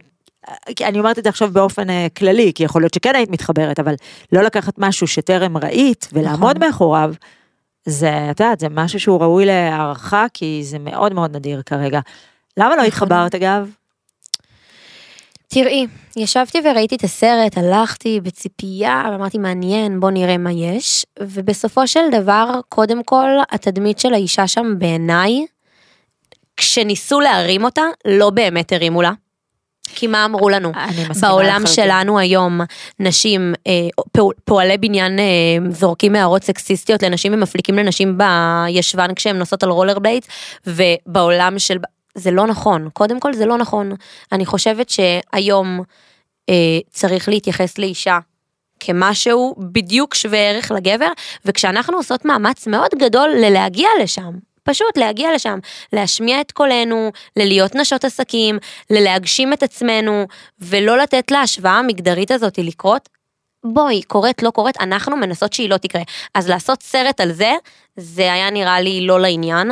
[0.81, 3.93] אני אומרת את זה עכשיו באופן אה, כללי, כי יכול להיות שכן היית מתחברת, אבל
[4.31, 6.67] לא לקחת משהו שטרם ראית ולעמוד נכון.
[6.67, 7.13] מאחוריו,
[7.85, 11.99] זה, את יודעת, זה משהו שהוא ראוי להערכה, כי זה מאוד מאוד נדיר כרגע.
[12.57, 12.79] למה נכון.
[12.79, 13.69] לא התחברת אגב?
[15.53, 15.87] תראי,
[16.17, 22.45] ישבתי וראיתי את הסרט, הלכתי בציפייה, ואמרתי מעניין, בוא נראה מה יש, ובסופו של דבר,
[22.69, 25.45] קודם כל, התדמית של האישה שם בעיניי,
[26.57, 29.11] כשניסו להרים אותה, לא באמת הרימו לה.
[29.95, 30.71] כי מה אמרו לנו?
[31.21, 31.61] בעולם.
[31.67, 32.61] שלנו היום,
[32.99, 33.71] נשים, אה,
[34.11, 35.25] פועל- פועלי בניין אה,
[35.71, 40.27] זורקים הערות סקסיסטיות לנשים ומפליקים לנשים בישבן כשהן נוסעות על רולר בליידס,
[40.67, 41.77] ובעולם של...
[42.19, 43.91] זה לא נכון, קודם כל זה לא נכון.
[44.31, 45.81] אני חושבת שהיום
[46.49, 48.19] אה, צריך להתייחס לאישה
[48.79, 51.11] כמשהו בדיוק שווה ערך לגבר,
[51.45, 54.31] וכשאנחנו עושות מאמץ מאוד גדול ללהגיע לשם,
[54.63, 55.59] פשוט להגיע לשם,
[55.93, 58.57] להשמיע את קולנו, ללהיות נשות עסקים,
[58.89, 60.25] ללהגשים את עצמנו,
[60.59, 63.09] ולא לתת להשוואה המגדרית הזאת לקרות.
[63.63, 66.01] בואי, קורית, לא קורית, אנחנו מנסות שהיא לא תקרה.
[66.35, 67.53] אז לעשות סרט על זה,
[67.97, 69.71] זה היה נראה לי לא לעניין.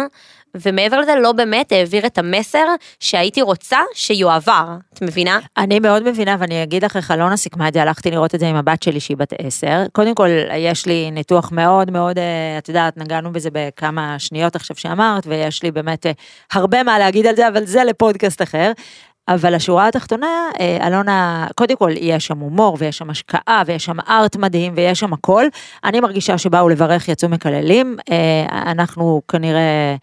[0.65, 2.65] ומעבר לזה לא באמת העביר את המסר
[2.99, 5.39] שהייתי רוצה שיועבר, את מבינה?
[5.57, 8.47] אני מאוד מבינה, ואני אגיד לך איך אלונה סיכמה את זה, הלכתי לראות את זה
[8.47, 9.83] עם הבת שלי שהיא בת עשר.
[9.91, 10.27] קודם כל,
[10.57, 15.63] יש לי ניתוח מאוד מאוד, אה, את יודעת, נגענו בזה בכמה שניות עכשיו שאמרת, ויש
[15.63, 16.11] לי באמת אה,
[16.53, 18.71] הרבה מה להגיד על זה, אבל זה לפודקאסט אחר.
[19.29, 23.99] אבל השורה התחתונה, אה, אלונה, קודם כל יש שם הומור ויש שם השקעה ויש שם
[24.09, 25.45] ארט מדהים ויש שם הכל.
[25.83, 27.97] אני מרגישה שבאו לברך יצאו מקללים,
[28.51, 29.95] אנחנו כנראה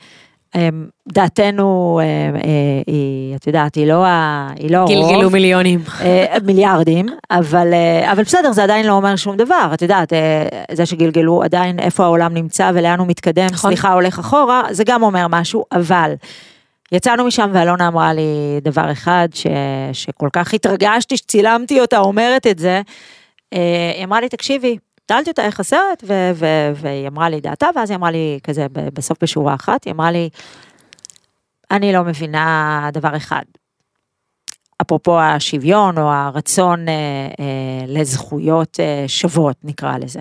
[1.09, 2.41] דעתנו אה, אה,
[2.87, 4.05] היא, את יודעת, היא לא
[4.71, 4.91] לא הרוב.
[4.91, 5.81] גלגלו מיליונים.
[6.01, 7.75] אה, מיליארדים, אבל,
[8.13, 10.13] אבל בסדר, זה עדיין לא אומר שום דבר, את יודעת,
[10.73, 13.71] זה שגלגלו עדיין איפה העולם נמצא ולאן הוא מתקדם, נכון.
[13.71, 16.15] סליחה, הולך אחורה, זה גם אומר משהו, אבל
[16.93, 19.47] יצאנו משם ואלונה אמרה לי דבר אחד, ש,
[19.93, 22.81] שכל כך התרגשתי שצילמתי אותה אומרת את זה,
[23.97, 24.77] היא אמרה לי, תקשיבי,
[25.11, 28.67] שאלתי אותה איך הסרט, ו- ו- והיא אמרה לי דעתה, ואז היא אמרה לי כזה
[28.73, 30.29] בסוף בשורה אחת, היא אמרה לי,
[31.71, 33.43] אני לא מבינה דבר אחד.
[34.83, 36.95] אפרופו השוויון או הרצון אה,
[37.41, 40.21] אה, לזכויות אה, שוות נקרא לזה.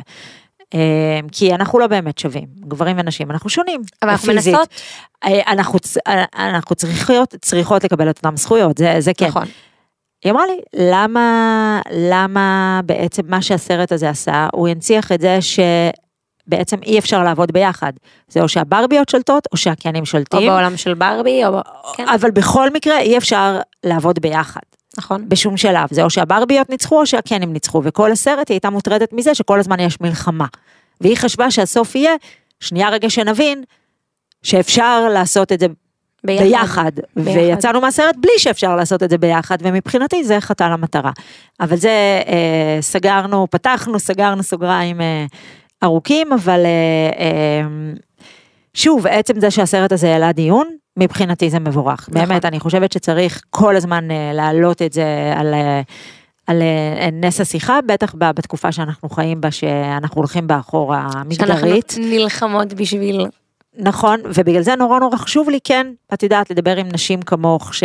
[0.74, 3.82] אה, כי אנחנו לא באמת שווים, גברים ונשים, אנחנו שונים.
[4.02, 4.70] אבל אנחנו מנסות.
[5.24, 9.28] אה, אנחנו, אה, אנחנו צריכות, צריכות לקבל את אותן זכויות, זה, זה כן.
[9.28, 9.48] נכון.
[10.24, 16.78] היא אמרה לי, למה, למה בעצם מה שהסרט הזה עשה, הוא הנציח את זה שבעצם
[16.84, 17.94] אי אפשר לעבוד ביחד.
[18.28, 20.40] זה או שהברביות שולטות או שהקנים שולטים.
[20.40, 21.60] או בעולם של ברבי, או...
[21.96, 22.08] כן.
[22.08, 24.62] אבל בכל מקרה אי אפשר לעבוד ביחד.
[24.98, 25.30] נכון.
[25.30, 25.88] בשום שלב.
[25.92, 29.80] זה או שהברביות ניצחו או שהקנים ניצחו, וכל הסרט היא הייתה מוטרדת מזה שכל הזמן
[29.80, 30.46] יש מלחמה.
[31.02, 32.14] והיא חשבה שהסוף יהיה,
[32.60, 33.64] שנייה רגע שנבין,
[34.44, 35.68] שאפשר לעשות את זה
[36.24, 36.44] ביחד.
[36.44, 36.92] ביחד.
[37.16, 37.38] ביחד.
[37.38, 41.12] ויצאנו מהסרט בלי שאפשר לעשות את זה ביחד, ומבחינתי זה חטא למטרה.
[41.60, 45.26] אבל זה אה, סגרנו, פתחנו, סגרנו סוגריים אה,
[45.84, 47.62] ארוכים, אבל אה, אה,
[48.74, 50.68] שוב, עצם זה שהסרט הזה העלה דיון,
[50.98, 52.10] מבחינתי זה מבורך.
[52.12, 52.28] נכון.
[52.28, 55.54] באמת, אני חושבת שצריך כל הזמן אה, להעלות את זה על...
[55.54, 55.82] אה,
[56.48, 61.90] על אה, נס השיחה, בטח בתקופה שאנחנו חיים בה, שאנחנו הולכים באחורה מגדרית.
[61.90, 63.28] שאנחנו נלחמות בשביל
[63.78, 67.84] נכון, ובגלל זה נורא נורא חשוב לי, כן, את יודעת, לדבר עם נשים כמוך, ש...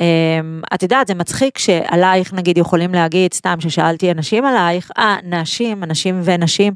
[0.00, 5.84] אמ, את יודעת, זה מצחיק שעלייך נגיד יכולים להגיד, סתם ששאלתי אנשים עלייך, אה, נשים,
[5.84, 6.72] אנשים ונשים,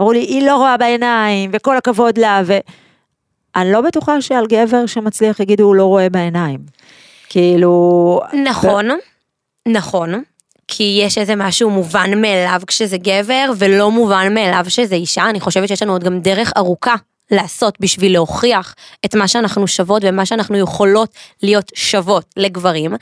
[0.00, 5.40] אמרו לי, היא לא רואה בעיניים, וכל הכבוד לה, ואני לא בטוחה שעל גבר שמצליח
[5.40, 6.60] יגידו, הוא לא רואה בעיניים.
[7.28, 8.20] כאילו...
[8.44, 8.94] נכון, ו...
[9.68, 10.22] נכון.
[10.68, 15.68] כי יש איזה משהו מובן מאליו כשזה גבר, ולא מובן מאליו שזה אישה, אני חושבת
[15.68, 16.94] שיש לנו עוד גם דרך ארוכה
[17.30, 18.74] לעשות בשביל להוכיח
[19.04, 22.94] את מה שאנחנו שוות ומה שאנחנו יכולות להיות שוות לגברים.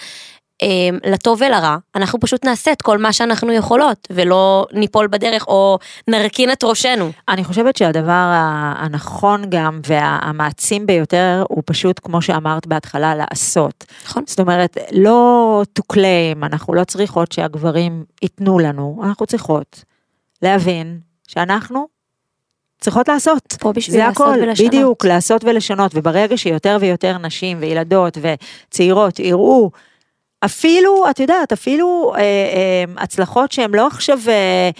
[0.62, 5.78] אמ, לטוב ולרע, אנחנו פשוט נעשה את כל מה שאנחנו יכולות, ולא ניפול בדרך או
[6.08, 7.10] נרכין את ראשנו.
[7.28, 8.32] אני חושבת שהדבר
[8.76, 13.84] הנכון גם והמעצים ביותר הוא פשוט, כמו שאמרת בהתחלה, לעשות.
[14.04, 14.22] נכון.
[14.26, 19.84] זאת אומרת, לא to claim, אנחנו לא צריכות שהגברים ייתנו לנו, אנחנו צריכות
[20.42, 20.98] להבין
[21.28, 21.97] שאנחנו
[22.80, 23.56] צריכות לעשות.
[23.60, 24.68] פה בשביל לעשות הכל, ולשנות.
[24.68, 29.70] בדיוק, לעשות ולשנות, וברגע שיותר ויותר נשים וילדות וצעירות יראו,
[30.44, 34.70] אפילו, את יודעת, אפילו אה, אה, הצלחות שהן לא עכשיו, אה,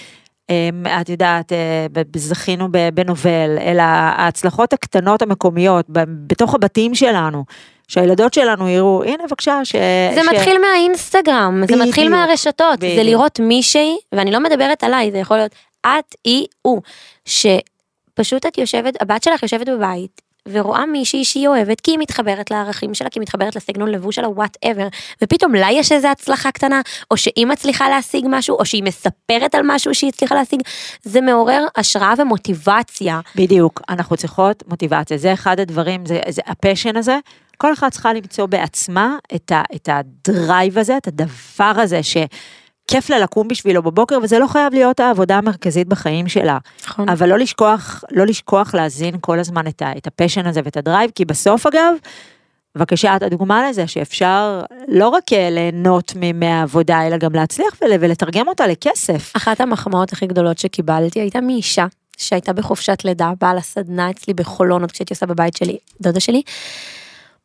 [0.51, 1.87] אה, את יודעת, אה,
[2.17, 5.87] זכינו בנובל, אלא ההצלחות הקטנות המקומיות,
[6.27, 7.45] בתוך הבתים שלנו.
[7.89, 9.73] שהילדות שלנו יראו, הנה בבקשה, ש...
[10.15, 10.35] זה ש...
[10.35, 12.97] מתחיל מהאינסטגרם, בדיוק, זה מתחיל מהרשתות, בדיוק.
[12.97, 15.53] זה לראות מישהי, ואני לא מדברת עליי, זה יכול להיות
[15.87, 16.83] את, היא, הוא,
[17.25, 17.47] ש...
[18.19, 22.95] פשוט את יושבת, הבת שלך יושבת בבית, ורואה מישהי שהיא אוהבת, כי היא מתחברת לערכים
[22.95, 24.89] שלה, כי היא מתחברת לסגנון לבוש שלה, whatever,
[25.23, 29.63] ופתאום לה יש איזה הצלחה קטנה, או שהיא מצליחה להשיג משהו, או שהיא מספרת על
[29.65, 30.61] משהו שהיא הצליחה להשיג,
[31.03, 33.21] זה מעורר השראה ומוטיבציה.
[33.37, 37.19] בדיוק, אנחנו צריכות מוטיבציה, זה אחד הדברים, זה, זה ה passion הזה.
[37.57, 42.17] כל אחת צריכה למצוא בעצמה את, ה, את ה drive הזה, את הדבר הזה ש...
[42.89, 46.59] כיף לה לקום בשבילו בבוקר, וזה לא חייב להיות העבודה המרכזית בחיים שלה.
[46.85, 47.09] נכון.
[47.09, 50.77] אבל לא לשכוח, לא לשכוח להזין כל הזמן את, ה, את ה passion הזה ואת
[50.77, 51.95] ה drive, כי בסוף אגב,
[52.75, 58.67] בבקשה, את הדוגמה לזה שאפשר לא רק אה, ליהנות מהעבודה, אלא גם להצליח ולתרגם אותה
[58.67, 59.33] לכסף.
[59.37, 61.87] אחת המחמאות הכי גדולות שקיבלתי הייתה מאישה
[62.17, 66.43] שהייתה בחופשת לידה, באה לסדנה אצלי בחולון, עוד כשהייתי עושה בבית שלי, דודה שלי.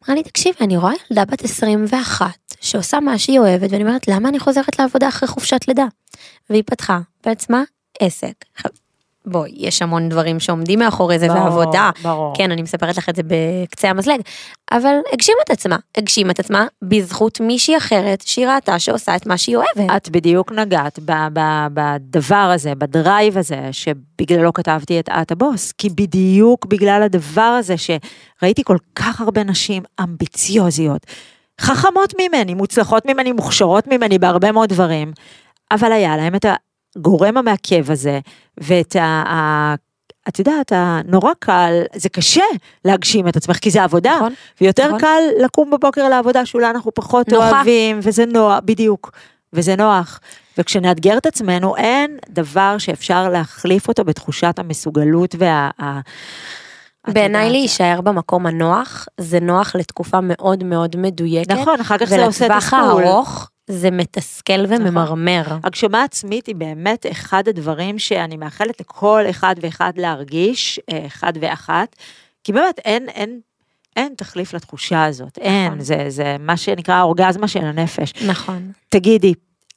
[0.05, 2.25] אמרה לי, תקשיבי, אני רואה ילדה בת 21
[2.61, 5.85] שעושה מה שהיא אוהבת, ואני אומרת, למה אני חוזרת לעבודה אחרי חופשת לידה?
[6.49, 7.63] והיא פתחה בעצמה
[7.99, 8.45] עסק.
[9.25, 11.89] בואי, יש המון דברים שעומדים מאחורי זה, ברור, ועבודה.
[12.03, 12.33] ברור.
[12.37, 14.19] כן, אני מספרת לך את זה בקצה המזלג,
[14.71, 19.37] אבל הגשימה את עצמה, הגשימה את עצמה בזכות מישהי אחרת שהיא ראתה שעושה את מה
[19.37, 19.95] שהיא אוהבת.
[19.97, 25.89] את בדיוק נגעת ב- ב- בדבר הזה, בדרייב הזה, שבגללו כתבתי את את הבוס, כי
[25.89, 31.05] בדיוק בגלל הדבר הזה שראיתי כל כך הרבה נשים אמביציוזיות,
[31.61, 35.11] חכמות ממני, מוצלחות ממני, מוכשרות ממני בהרבה מאוד דברים,
[35.71, 36.45] אבל היה להם את
[36.95, 38.19] הגורם המעכב הזה,
[38.57, 39.75] ואת ה...
[40.27, 40.71] את יודעת,
[41.05, 42.43] נורא קל, זה קשה
[42.85, 44.99] להגשים את עצמך, כי זה עבודה, נכון, ויותר נכון.
[44.99, 47.51] קל לקום בבוקר לעבודה שאולי אנחנו פחות נוחה.
[47.51, 49.11] אוהבים, וזה נוח, בדיוק,
[49.53, 50.19] וזה נוח.
[50.57, 55.69] וכשנאתגר את עצמנו, אין דבר שאפשר להחליף אותו בתחושת המסוגלות וה...
[57.07, 61.51] בעיניי להישאר במקום הנוח, זה נוח לתקופה מאוד מאוד מדויקת.
[61.51, 62.79] נכון, אחר כך זה עושה ולטווח תסכול.
[62.79, 65.43] הארוך זה מתסכל וממרמר.
[65.63, 71.95] הגשמה עצמית היא באמת אחד הדברים שאני מאחלת לכל אחד ואחד להרגיש, אה, אחד ואחת,
[72.43, 73.39] כי באמת אין, אין,
[73.95, 75.79] אין תחליף לתחושה הזאת, אין, נכון.
[75.79, 78.13] זה, זה מה שנקרא האורגזמה של הנפש.
[78.27, 78.71] נכון.
[78.89, 79.33] תגידי,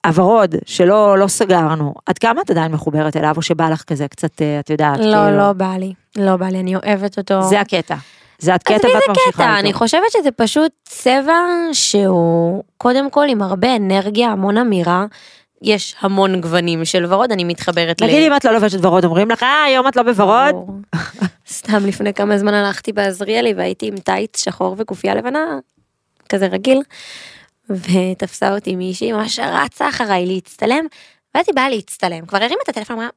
[0.06, 4.42] הוורוד שלא לא סגרנו, עד כמה את עדיין מחוברת אליו, או שבא לך כזה קצת,
[4.42, 5.92] אה, את יודעת, לא, כאילו, לא בא לי.
[6.16, 7.42] לא בא לי, אני אוהבת אותו.
[7.42, 7.96] זה הקטע.
[8.38, 9.78] זה הקטע עזבי, ואת זה ממשיכה קטע, אני איתו.
[9.78, 11.38] חושבת שזה פשוט צבע
[11.72, 15.06] שהוא קודם כל עם הרבה אנרגיה, המון אמירה.
[15.62, 19.42] יש המון גוונים של ורוד, אני מתחברת נגיד אם את לא לובשת ורוד, אומרים לך,
[19.42, 20.54] אה, היום את לא בוורוד?
[21.48, 25.58] סתם לפני כמה זמן הלכתי בעזריאלי והייתי עם טייץ שחור וקופייה לבנה,
[26.28, 26.82] כזה רגיל,
[27.70, 30.86] ותפסה אותי מישהי ממש רצה אחריי להצטלם,
[31.34, 33.08] ואז היא באה להצטלם, כבר הרימה את הטלפון, אמרה,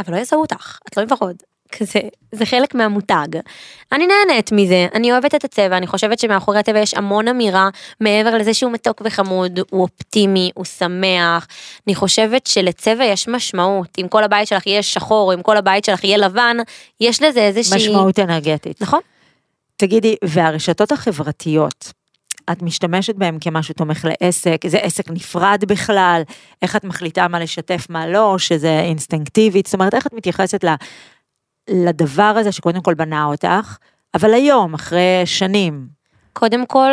[0.00, 1.36] אבל לא יזהו אותך, את לא עם ורוד.
[1.78, 2.00] כזה,
[2.32, 3.28] זה חלק מהמותג.
[3.92, 7.68] אני נהנית מזה, אני אוהבת את הצבע, אני חושבת שמאחורי הצבע יש המון אמירה,
[8.00, 11.46] מעבר לזה שהוא מתוק וחמוד, הוא אופטימי, הוא שמח.
[11.86, 15.84] אני חושבת שלצבע יש משמעות, אם כל הבית שלך יהיה שחור, או אם כל הבית
[15.84, 16.56] שלך יהיה לבן,
[17.00, 17.76] יש לזה איזושהי...
[17.76, 18.82] משמעות אנרגטית.
[18.82, 19.00] נכון?
[19.76, 21.92] תגידי, והרשתות החברתיות,
[22.52, 26.22] את משתמשת בהם כמשהו תומך לעסק, זה עסק נפרד בכלל,
[26.62, 30.64] איך את מחליטה מה לשתף, מה לא, שזה אינסטינקטיבית, זאת אומרת, איך את מתייחסת
[31.68, 33.76] לדבר הזה שקודם כל בנה אותך,
[34.14, 36.00] אבל היום, אחרי שנים,
[36.32, 36.90] קודם כל,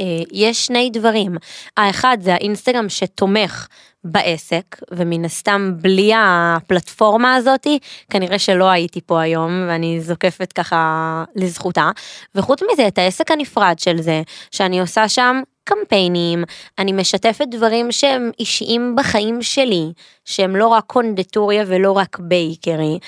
[0.00, 1.36] אה, יש שני דברים.
[1.76, 3.66] האחד זה האינסטגרם שתומך
[4.04, 7.78] בעסק, ומן הסתם בלי הפלטפורמה הזאתי,
[8.10, 11.90] כנראה שלא הייתי פה היום, ואני זוקפת ככה לזכותה.
[12.34, 15.40] וחוץ מזה, את העסק הנפרד של זה, שאני עושה שם
[15.74, 16.44] קמפיינים,
[16.78, 19.92] אני משתפת דברים שהם אישיים בחיים שלי,
[20.24, 22.98] שהם לא רק קונדטוריה ולא רק בייקרי,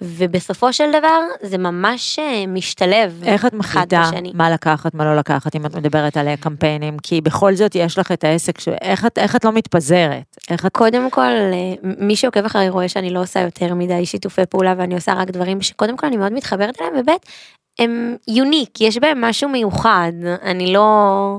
[0.00, 4.10] ובסופו של דבר זה ממש אה, משתלב איך את מחליטה.
[4.34, 8.12] מה לקחת, מה לא לקחת, אם את מדברת על קמפיינים, כי בכל זאת יש לך
[8.12, 8.68] את העסק, ש...
[8.68, 10.36] איך, את, איך את לא מתפזרת?
[10.50, 10.72] איך את...
[10.72, 14.94] קודם כל, אה, מי שעוקב אחרי רואה שאני לא עושה יותר מדי שיתופי פעולה ואני
[14.94, 17.10] עושה רק דברים שקודם כל אני מאוד מתחברת אליהם, וב'
[17.78, 20.12] הם יוניק, יש בהם משהו מיוחד,
[20.42, 21.38] אני לא...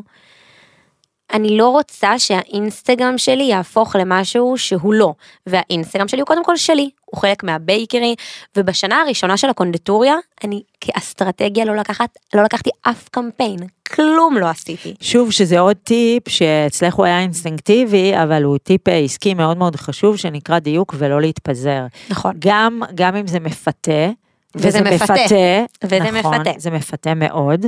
[1.34, 5.14] אני לא רוצה שהאינסטגרם שלי יהפוך למשהו שהוא לא,
[5.48, 8.16] והאינסטגרם שלי הוא קודם כל שלי, הוא חלק מהבייקרי,
[8.58, 13.60] ובשנה הראשונה של הקונדטוריה, אני כאסטרטגיה לא לקחת, לא לקחתי אף קמפיין,
[13.92, 14.94] כלום לא עשיתי.
[15.02, 19.76] שוב, שזה עוד טיפ שאצלך הוא היה אינסטינקטיבי, אבל הוא טיפ אה, עסקי מאוד מאוד
[19.76, 21.86] חשוב, שנקרא דיוק ולא להתפזר.
[22.10, 22.34] נכון.
[22.40, 24.10] גם, גם אם זה מפתה,
[24.56, 25.14] וזה מפתה.
[25.84, 26.52] וזה נכון, מפתה.
[26.58, 27.66] זה מפתה מאוד.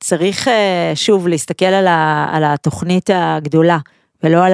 [0.00, 3.78] צריך אה, שוב להסתכל על, ה, על התוכנית הגדולה,
[4.22, 4.52] ולא על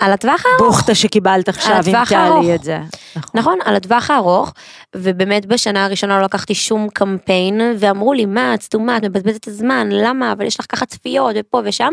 [0.00, 0.62] על הטווח הארוך.
[0.62, 2.04] הבוכטה שקיבלת עכשיו, אם.
[2.08, 2.78] תעלי את זה.
[3.16, 3.40] נכון.
[3.40, 4.52] נכון, על הטווח הארוך,
[4.96, 9.48] ובאמת בשנה הראשונה לא לקחתי שום קמפיין, ואמרו לי, מה, את סתומה, את מבזבזת את
[9.48, 11.92] הזמן, למה, אבל יש לך ככה צפיות, ופה ושם.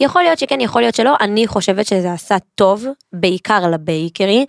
[0.00, 4.46] יכול להיות שכן, יכול להיות שלא, אני חושבת שזה עשה טוב, בעיקר ל bakery,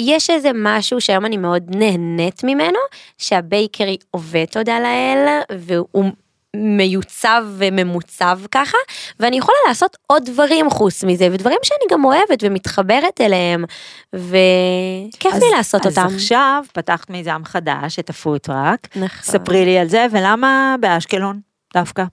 [0.00, 2.78] ויש איזה משהו שהיום אני מאוד נהנית ממנו,
[3.18, 5.26] שה bakery עובד, תודה לאל,
[5.58, 6.10] והוא
[6.56, 8.76] מיוצב וממוצב ככה,
[9.20, 13.64] ואני יכולה לעשות עוד דברים חוץ מזה, ודברים שאני גם אוהבת ומתחברת אליהם,
[14.12, 16.14] וכיף אז- לי לעשות אז אותם.
[16.14, 18.88] עכשיו פתחת מיזם חדש, את ה food truck.
[18.96, 19.08] נכון.
[19.22, 21.40] ספרי לי על זה, ולמה באשקלון
[21.74, 22.04] דווקא?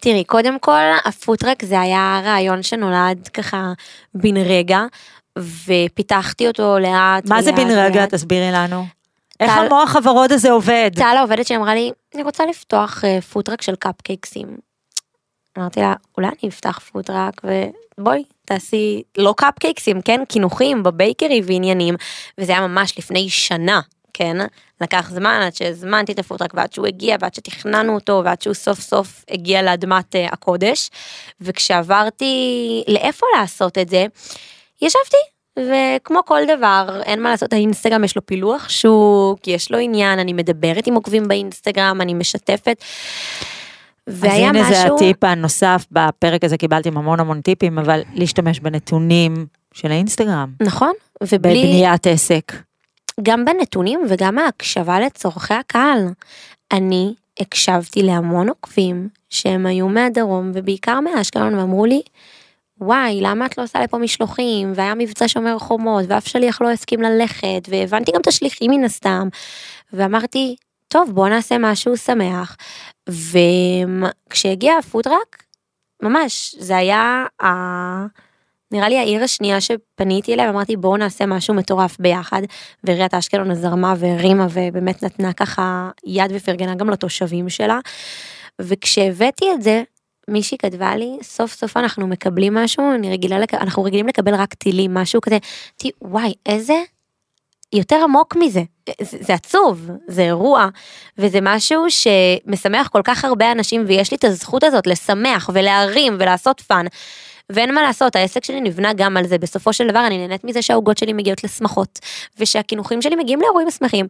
[0.00, 3.72] תראי, קודם כל, הפוטרק זה היה רעיון שנולד ככה
[4.14, 4.80] בן רגע,
[5.38, 7.28] ופיתחתי אותו לאט.
[7.28, 8.06] מה זה בן רגע?
[8.06, 8.86] תסבירי לנו.
[9.40, 10.90] איך טל- המוח הוורוד הזה עובד?
[10.94, 14.56] טל העובדת שלי אמרה לי, אני רוצה לפתוח אה, פוטרק של קפקייקסים.
[15.58, 17.40] אמרתי לה, אולי אני אפתח פוטרק
[17.98, 21.94] ובואי, תעשי לא קפקייקסים, כן, קינוחים בבייקרי ועניינים,
[22.38, 23.80] וזה היה ממש לפני שנה.
[24.16, 24.36] כן,
[24.80, 28.42] לקח זמן עד שהזמנתי את ה food truck ועד שהוא הגיע ועד שתכננו אותו ועד
[28.42, 30.90] שהוא סוף סוף הגיע לאדמת אה, הקודש.
[31.40, 32.34] וכשעברתי
[32.88, 34.06] לאיפה לעשות את זה,
[34.82, 35.16] ישבתי
[35.58, 40.32] וכמו כל דבר אין מה לעשות האינסטגרם יש לו פילוח שוק יש לו עניין אני
[40.32, 42.84] מדברת עם עוקבים באינסטגרם אני משתפת.
[44.06, 49.90] אז הנה זה הטיפ הנוסף, בפרק הזה קיבלתי המון המון טיפים, אבל להשתמש בנתונים של
[49.90, 52.52] האינסטגרם, נכון ובלי בבניית עסק.
[53.22, 56.08] גם בנתונים וגם ההקשבה לצורכי הקהל.
[56.72, 62.02] אני הקשבתי להמון עוקבים שהם היו מהדרום ובעיקר מאשקלון ואמרו לי
[62.80, 64.72] וואי למה את לא עושה לפה משלוחים?
[64.74, 69.28] והיה מבצע שומר חומות ואף שליח לא הסכים ללכת והבנתי גם את השליחים מן הסתם.
[69.92, 70.56] ואמרתי
[70.88, 72.56] טוב בוא נעשה משהו שמח.
[73.08, 75.44] וכשהגיע ה food truck
[76.02, 77.46] ממש זה היה ה...
[78.72, 82.42] נראה לי העיר השנייה שפניתי אליה אמרתי בואו נעשה משהו מטורף ביחד.
[82.84, 87.78] ועיריית אשקלון זרמה והרימה ובאמת נתנה ככה יד ופרגנה גם לתושבים שלה.
[88.60, 89.82] וכשהבאתי את זה
[90.28, 93.54] מישהי כתבה לי סוף סוף אנחנו מקבלים משהו אני רגילה לק...
[93.54, 95.38] אנחנו רגילים לקבל רק טילים משהו כזה
[95.84, 96.82] אמרתי, וואי איזה
[97.72, 98.62] יותר עמוק מזה
[99.00, 100.68] זה, זה עצוב זה אירוע
[101.18, 106.60] וזה משהו שמשמח כל כך הרבה אנשים ויש לי את הזכות הזאת לשמח ולהרים ולעשות
[106.60, 106.86] fun.
[107.50, 110.62] ואין מה לעשות העסק שלי נבנה גם על זה בסופו של דבר אני נהנית מזה
[110.62, 111.98] שהעוגות שלי מגיעות לשמחות
[112.38, 114.06] ושהקינוחים שלי מגיעים לאירועים שמחים.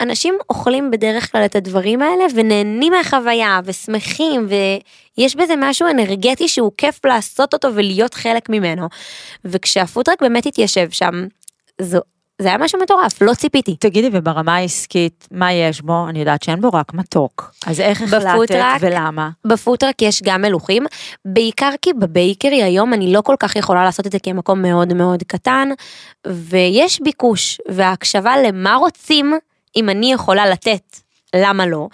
[0.00, 6.72] אנשים אוכלים בדרך כלל את הדברים האלה ונהנים מהחוויה ושמחים ויש בזה משהו אנרגטי שהוא
[6.78, 8.88] כיף לעשות אותו ולהיות חלק ממנו.
[9.44, 11.26] וכשה food truck באמת התיישב שם,
[11.80, 11.98] זו,
[12.42, 13.76] זה היה משהו מטורף, לא ציפיתי.
[13.76, 16.08] תגידי, וברמה העסקית, מה יש בו?
[16.08, 17.54] אני יודעת שאין בו רק מתוק.
[17.66, 19.30] אז איך החלטת ולמה?
[19.44, 20.86] ב food truck יש גם מלוחים,
[21.24, 24.62] בעיקר כי ב bakery היום אני לא כל כך יכולה לעשות את זה כי המקום
[24.62, 25.68] מאוד מאוד קטן,
[26.26, 29.34] ויש ביקוש והקשבה למה רוצים
[29.76, 30.96] אם אני יכולה לתת,
[31.36, 31.88] למה לא.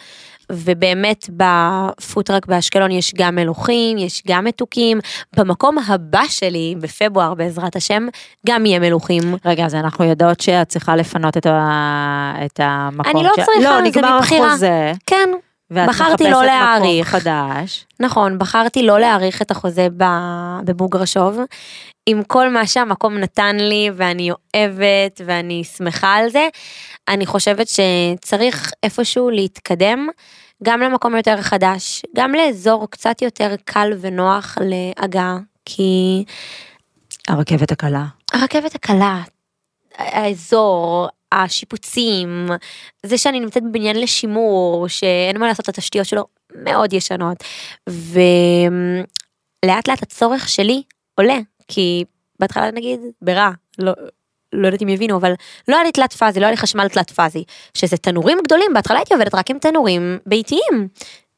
[0.52, 5.00] ובאמת ב food truck באשקלון יש גם מלוחים, יש גם מתוקים,
[5.36, 8.06] במקום הבא שלי בפברואר בעזרת השם
[8.46, 9.22] גם יהיה מלוכים.
[9.44, 12.32] רגע, אז אנחנו יודעות שאת צריכה לפנות את, ה...
[12.44, 13.10] את המקום.
[13.16, 14.48] אני לא ש- צריכה, לא, זה נגמר מבחירה.
[14.48, 14.92] החוזה.
[15.06, 15.30] כן,
[15.70, 17.08] ואת בחרתי לא להאריך.
[17.08, 17.86] חדש.
[18.00, 19.88] נכון, בחרתי לא להאריך את החוזה
[20.64, 21.38] בבוגרשוב,
[22.06, 26.48] עם כל מה שהמקום נתן לי ואני אוהבת ואני שמחה על זה,
[27.10, 30.08] אני חושבת שצריך איפשהו להתקדם,
[30.62, 36.24] גם למקום יותר חדש, גם לאזור קצת יותר קל ונוח להגעה, כי
[37.28, 38.04] הרכבת הקלה.
[38.32, 39.22] הרכבת הקלה,
[39.94, 42.48] האזור, השיפוצים,
[43.06, 47.44] זה שאני נמצאת בבניין לשימור, שאין מה לעשות, התשתיות שלו מאוד ישנות,
[47.86, 50.82] ולאט לאט הצורך שלי
[51.14, 51.38] עולה,
[51.68, 52.04] כי
[52.40, 53.92] בהתחלה נגיד ברע, לא,
[54.52, 55.32] לא יודעת אם יבינו, אבל
[55.68, 57.44] לא היה לי תלת פאזי, לא היה לי חשמל תלת פאזי,
[57.74, 60.88] שזה תנורים גדולים, בהתחלה הייתי עובדת רק עם תנורים ביתיים.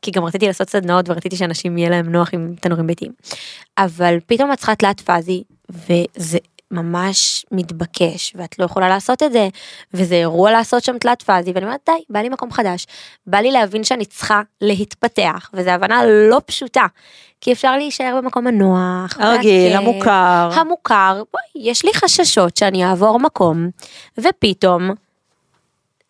[0.02, 3.12] כי גם רציתי לעשות סדנאות ורציתי שאנשים יהיה להם נוח עם תנורים ביתיים.
[3.78, 6.38] אבל פתאום את צריכה תלת פאזי, וזה
[6.72, 9.48] ממש מתבקש, ואת לא יכולה לעשות את זה,
[9.94, 12.86] וזה אירוע לעשות שם תלת פאזי, ואני אומרת די, בא לי מקום חדש.
[13.26, 16.00] בא לי להבין שאני צריכה להתפתח, וזו הבנה
[16.30, 16.86] לא פשוטה,
[17.40, 20.50] כי אפשר להישאר במקום הנוח, הרגיל, והכיף, המוכר.
[20.54, 23.68] המוכר, בואי, יש לי חששות שאני אעבור מקום,
[24.18, 24.90] ופתאום,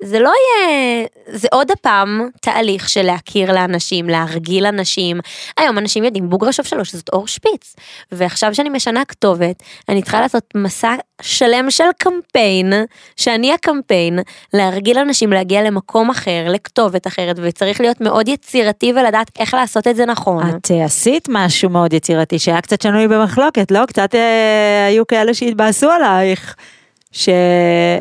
[0.02, 5.20] זה לא יהיה, זה עוד הפעם תהליך של להכיר לאנשים, להרגיל אנשים.
[5.58, 7.76] היום אנשים יודעים בוגרשוב שלוש זאת אור שפיץ.
[8.12, 12.72] ועכשיו שאני משנה כתובת, אני צריכה לעשות מסע שלם של קמפיין,
[13.16, 14.18] שאני הקמפיין,
[14.54, 19.96] להרגיל אנשים להגיע למקום אחר, לכתובת אחרת, וצריך להיות מאוד יצירתי ולדעת איך לעשות את
[19.96, 20.50] זה נכון.
[20.56, 23.86] את אה, עשית משהו מאוד יצירתי שהיה קצת שנוי במחלוקת, לא?
[23.86, 26.54] קצת אה, היו כאלה שהתבאסו עלייך.
[27.12, 27.28] ש...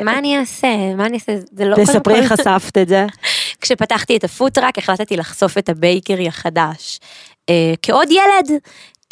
[0.04, 0.94] מה אני אעשה?
[0.96, 1.32] מה אני אעשה?
[1.52, 1.76] זה לא...
[1.76, 3.06] תספרי איך חשפת את זה.
[3.60, 7.00] כשפתחתי את ה food truck החלטתי לחשוף את ה bakery החדש
[7.50, 8.60] אה, כעוד ילד.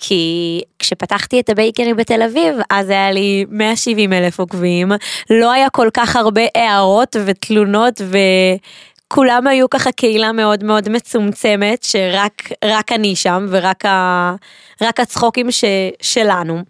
[0.03, 4.93] כי כשפתחתי את ה bakery בתל אביב אז היה לי 170 אלף עוקבים
[5.31, 8.01] לא היה כל כך הרבה הערות ותלונות
[9.11, 14.35] וכולם היו ככה קהילה מאוד מאוד מצומצמת שרק רק אני שם ורק ה,
[14.83, 15.65] רק הצחוקים ש,
[16.03, 16.63] שלנו.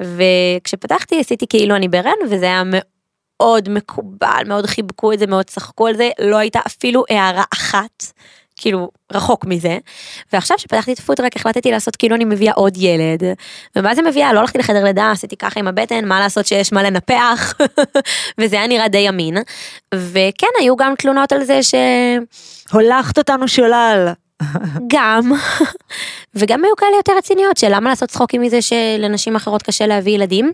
[0.00, 5.86] וכשפתחתי עשיתי כאילו אני בהריון וזה היה מאוד מקובל, מאוד חיבקו את זה, מאוד צחקו
[5.86, 8.12] על זה, לא הייתה אפילו הערה אחת,
[8.56, 9.78] כאילו רחוק מזה.
[10.32, 13.22] ועכשיו שפתחתי את ה food truck החלטתי לעשות כאילו אני מביאה עוד ילד.
[13.76, 14.32] ומה זה מביאה?
[14.32, 17.54] לא הלכתי לחדר לידה, עשיתי ככה עם הבטן, מה לעשות שיש מה לנפח,
[18.40, 19.36] וזה היה נראה די אמין.
[19.94, 21.74] וכן, היו גם תלונות על זה ש...
[22.72, 24.08] הולכת אותנו שולל.
[24.86, 25.32] גם,
[26.34, 30.52] וגם היו כאלה יותר רציניות של למה לעשות צחוקים מזה שלנשים אחרות קשה להביא ילדים.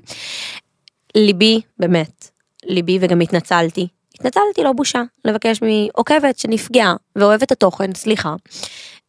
[1.14, 2.30] ליבי, באמת,
[2.64, 3.87] ליבי וגם התנצלתי.
[4.14, 8.34] התנצלתי, לא בושה, לבקש מעוקבת שנפגעה ואוהבת התוכן, סליחה.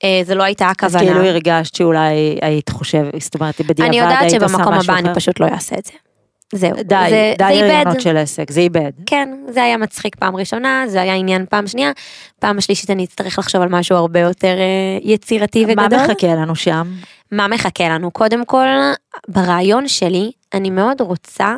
[0.04, 1.06] אה, זה לא הייתה אז הכוונה.
[1.06, 5.00] כאילו הרגשת שאולי היית חושבת, זאת אומרת, בדיעבד אני היית יודעת עושה שבמקום משהו הבא
[5.00, 5.20] אני אחר.
[5.20, 6.07] פשוט לא אעשה את זה.
[6.54, 7.68] זהו, די, זה, די זה.
[7.68, 8.92] רעיונות של עסק, זה איבד.
[9.06, 11.92] כן, זה היה מצחיק פעם ראשונה, זה היה עניין פעם שנייה,
[12.40, 14.64] פעם השלישית אני אצטרך לחשוב על משהו הרבה יותר אה,
[15.12, 16.00] יצירתי מה וגדול.
[16.04, 16.92] מחכה לנו שם?
[17.32, 18.12] מה מחכה לנו?
[18.12, 18.66] קודם כל,
[19.28, 21.56] ברעיון שלי, אני מאוד רוצה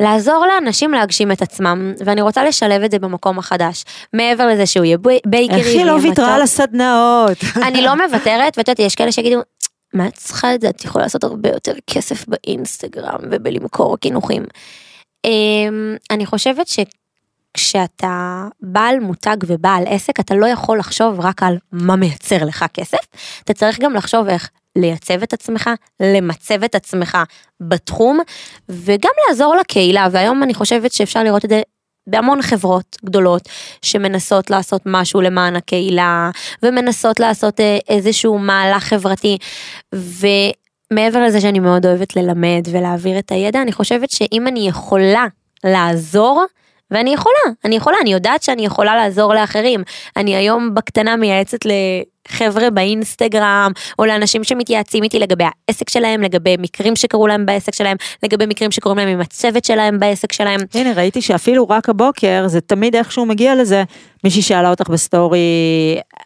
[0.00, 3.84] לעזור לאנשים להגשים את עצמם, ואני רוצה לשלב את זה במקום החדש.
[4.12, 6.34] מעבר לזה שהוא יהיה בי- בייקרי, איך היא לא ויתרה.
[6.34, 7.38] על הסדנאות?
[7.62, 9.40] אני לא מוותרת, ואת יודעת, יש כאלה שיגידו,
[9.94, 10.68] מה את צריכה את זה?
[10.68, 14.42] את יכולה לעשות הרבה יותר כסף באינסטגרם ובלמכור קינוחים.
[15.24, 16.66] אמ, אני חושבת
[17.56, 22.98] שכשאתה בעל מותג ובעל עסק, אתה לא יכול לחשוב רק על מה מייצר לך כסף,
[23.44, 25.70] אתה צריך גם לחשוב איך לייצב את עצמך,
[26.00, 27.18] למצב את עצמך
[27.60, 28.20] בתחום,
[28.68, 31.62] וגם לעזור לקהילה, והיום אני חושבת שאפשר לראות את זה
[32.06, 33.48] בהמון חברות גדולות
[33.82, 36.30] שמנסות לעשות משהו למען הקהילה
[36.62, 39.38] ומנסות לעשות אה, איזשהו מהלך חברתי.
[39.92, 45.26] ומעבר לזה שאני מאוד אוהבת ללמד ולהעביר את הידע אני חושבת שאם אני יכולה
[45.64, 46.44] לעזור
[46.90, 49.82] ואני יכולה, אני יכולה, אני יודעת שאני יכולה לעזור לאחרים.
[50.16, 56.96] אני היום בקטנה מייעצת לחבר'ה באינסטגרם, או לאנשים שמתייעצים איתי לגבי העסק שלהם, לגבי מקרים
[56.96, 60.60] שקרו להם בעסק שלהם, לגבי מקרים שקורים להם עם הצוות שלהם בעסק שלהם.
[60.74, 63.84] הנה, ראיתי שאפילו רק הבוקר, זה תמיד איכשהו מגיע לזה,
[64.24, 65.38] מישהי שאלה אותך בסטורי,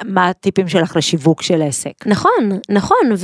[0.05, 2.07] מה הטיפים שלך לשיווק של עסק?
[2.07, 3.17] נכון, נכון,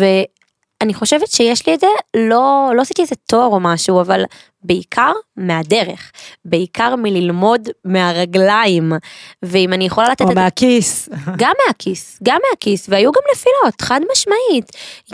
[0.81, 4.23] ואני חושבת שיש לי את זה, לא, לא עשיתי איזה תואר או משהו, אבל
[4.63, 6.13] בעיקר מהדרך,
[6.45, 8.93] בעיקר מללמוד מהרגליים,
[9.43, 11.09] ואם אני יכולה לתת או את מהכיס.
[11.37, 14.71] גם מהכיס, גם מהכיס, והיו גם נפילות, חד משמעית.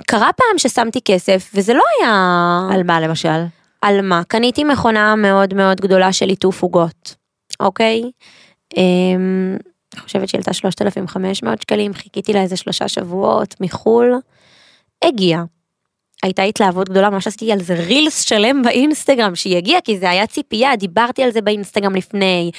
[0.07, 2.61] קרה פעם ששמתי כסף, וזה לא היה...
[2.73, 3.45] על מה למשל?
[3.83, 4.23] על מה?
[4.29, 7.15] קניתי מכונה מאוד מאוד גדולה של ליטוף עוגות,
[7.61, 8.03] אוקיי?
[8.77, 9.57] אמ,
[9.95, 14.15] אני חושבת שהיא עלתה 3,500 שקלים, חיכיתי לה איזה שלושה שבועות מחו"ל,
[15.05, 15.43] הגיע.
[16.23, 20.27] הייתה התלהבות גדולה, ממש עשיתי על זה רילס שלם באינסטגרם שהיא הגיעה, כי זה היה
[20.27, 22.51] ציפייה, דיברתי על זה באינסטגרם לפני,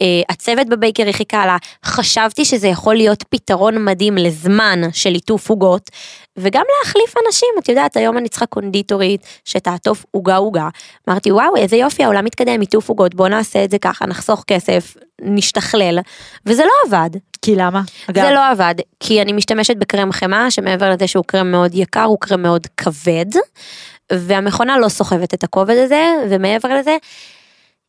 [0.00, 5.90] אה, הצוות בבייקרי חיכה לה, חשבתי שזה יכול להיות פתרון מדהים לזמן של ליטוף עוגות,
[6.36, 10.68] וגם להחליף אנשים, את יודעת, היום אני צריכה קונדיטורית שתעטוף עוגה עוגה.
[11.08, 14.96] אמרתי, וואו, איזה יופי, העולם מתקדם, ליטוף עוגות, בוא נעשה את זה ככה, נחסוך כסף,
[15.20, 15.98] נשתכלל,
[16.46, 17.10] וזה לא עבד.
[17.42, 17.82] כי למה?
[18.10, 22.02] אגב, זה לא עבד, כי אני משתמשת בקרם חמאה, שמעבר לזה שהוא קרם מאוד יקר,
[22.04, 23.26] הוא קרם מאוד כבד,
[24.12, 26.96] והמכונה לא סוחבת את הכובד הזה, ומעבר לזה,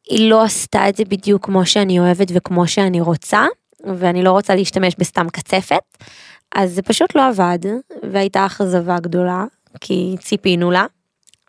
[0.09, 3.45] היא לא עשתה את זה בדיוק כמו שאני אוהבת וכמו שאני רוצה,
[3.83, 5.97] ואני לא רוצה להשתמש בסתם קצפת,
[6.55, 7.59] אז זה פשוט לא עבד,
[8.11, 9.45] והייתה אכזבה גדולה,
[9.81, 10.85] כי ציפינו לה.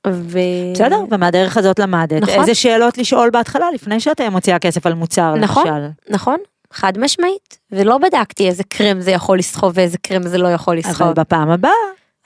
[0.07, 0.39] ו...
[0.75, 2.23] בסדר, ומהדרך הזאת למדת.
[2.23, 2.41] נכון.
[2.41, 5.67] איזה שאלות לשאול בהתחלה, לפני שאת מוציאה כסף על מוצר, נכון.
[5.67, 5.87] למשל.
[6.11, 6.37] נכון,
[6.73, 11.03] חד משמעית, ולא בדקתי איזה קרם זה יכול לסחוב ואיזה קרם זה לא יכול לסחוב.
[11.07, 11.73] אבל בפעם הבאה.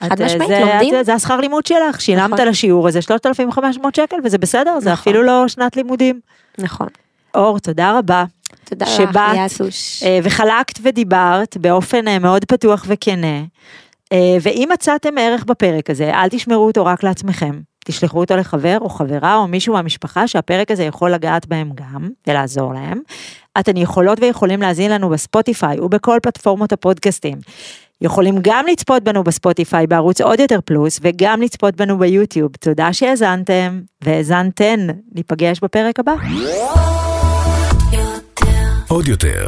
[0.03, 1.03] חד משמעית, זה- לומדים.
[1.03, 2.39] זה השכר לימוד שלך, שילמת נכון.
[2.39, 5.01] על השיעור הזה 3,500 שקל וזה בסדר, זה נכון.
[5.11, 6.19] אפילו לא שנת לימודים.
[6.57, 6.87] נכון.
[7.35, 8.23] אור, תודה רבה.
[8.65, 10.03] תודה לך, שבאת, יאטוש.
[10.03, 13.41] אה, וחלקת ודיברת באופן אה, מאוד פתוח וכנה.
[14.13, 17.59] אה, ואם מצאתם ערך בפרק הזה, אל תשמרו אותו רק לעצמכם.
[17.85, 22.73] תשלחו אותו לחבר או חברה או מישהו מהמשפחה שהפרק הזה יכול לגעת בהם גם ולעזור
[22.73, 22.99] להם.
[23.59, 27.37] אתן יכולות ויכולים להזין לנו בספוטיפיי ובכל פלטפורמות הפודקאסטים.
[28.01, 32.51] יכולים גם לצפות בנו בספוטיפיי בערוץ עוד יותר פלוס וגם לצפות בנו ביוטיוב.
[32.59, 34.87] תודה שהאזנתם והאזנתן.
[35.15, 36.13] ניפגש בפרק הבא.
[38.87, 39.47] עוד יותר,